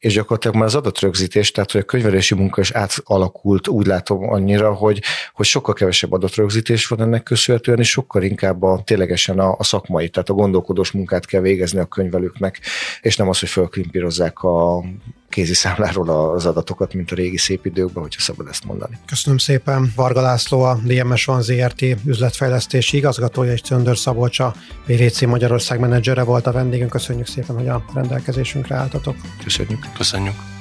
és 0.00 0.12
gyakorlatilag 0.12 0.56
már 0.56 0.64
az 0.64 0.74
adatrögzítés, 0.74 1.50
tehát 1.50 1.72
hogy 1.72 1.80
a 1.80 1.84
könyvelési 1.84 2.34
munka 2.34 2.60
is 2.60 2.70
átalakult, 2.70 3.68
úgy 3.68 3.86
látom 3.86 4.30
annyira, 4.30 4.74
hogy, 4.74 5.02
hogy 5.32 5.46
sokkal 5.46 5.74
kevesebb 5.74 6.12
adatrögzítés 6.12 6.86
van 6.86 7.00
ennek 7.00 7.22
köszönhetően, 7.22 7.78
és 7.78 7.90
sokkal 7.90 8.22
inkább 8.22 8.62
a, 8.62 8.82
ténylegesen 8.84 9.38
a, 9.38 9.54
a 9.58 9.64
szakmai, 9.64 10.08
tehát 10.08 10.28
a 10.28 10.34
gondolkodós 10.34 10.90
munkát 10.90 11.26
kell 11.26 11.40
végezni 11.40 11.78
a 11.78 11.84
könyvelőknek, 11.84 12.60
és 13.00 13.16
nem 13.16 13.28
az, 13.28 13.38
hogy 13.38 13.48
fölklimpírozzák 13.48 14.42
a 14.42 14.84
kézi 15.30 15.54
számláról 15.54 16.08
az 16.08 16.46
adatokat, 16.46 16.94
mint 16.94 17.10
a 17.10 17.14
régi 17.14 17.36
szép 17.36 17.66
időkben, 17.66 18.02
hogyha 18.02 18.20
szabad 18.20 18.46
ezt 18.48 18.64
mondani. 18.64 18.98
Köszönöm 19.06 19.38
szépen. 19.38 19.92
Varga 19.96 20.20
László, 20.20 20.62
a 20.62 20.80
DMS 20.84 21.24
Van 21.24 21.42
ZRT 21.42 21.82
üzletfejlesztési 22.04 22.96
igazgatója, 22.96 23.52
és 23.52 23.60
Csöndör 23.60 23.96
Szabolcs, 23.96 24.38
a 24.38 24.54
PVC 24.86 25.20
Magyarország 25.20 25.80
menedzsere 25.80 26.22
volt 26.22 26.46
a 26.46 26.52
vendégünk. 26.52 26.90
Köszönjük 26.90 27.26
szépen, 27.26 27.56
hogy 27.56 27.68
a 27.68 27.84
rendelkezésünkre 27.94 28.74
álltatok. 28.74 29.16
Köszönjük. 29.44 29.86
Köszönjük. 29.96 30.59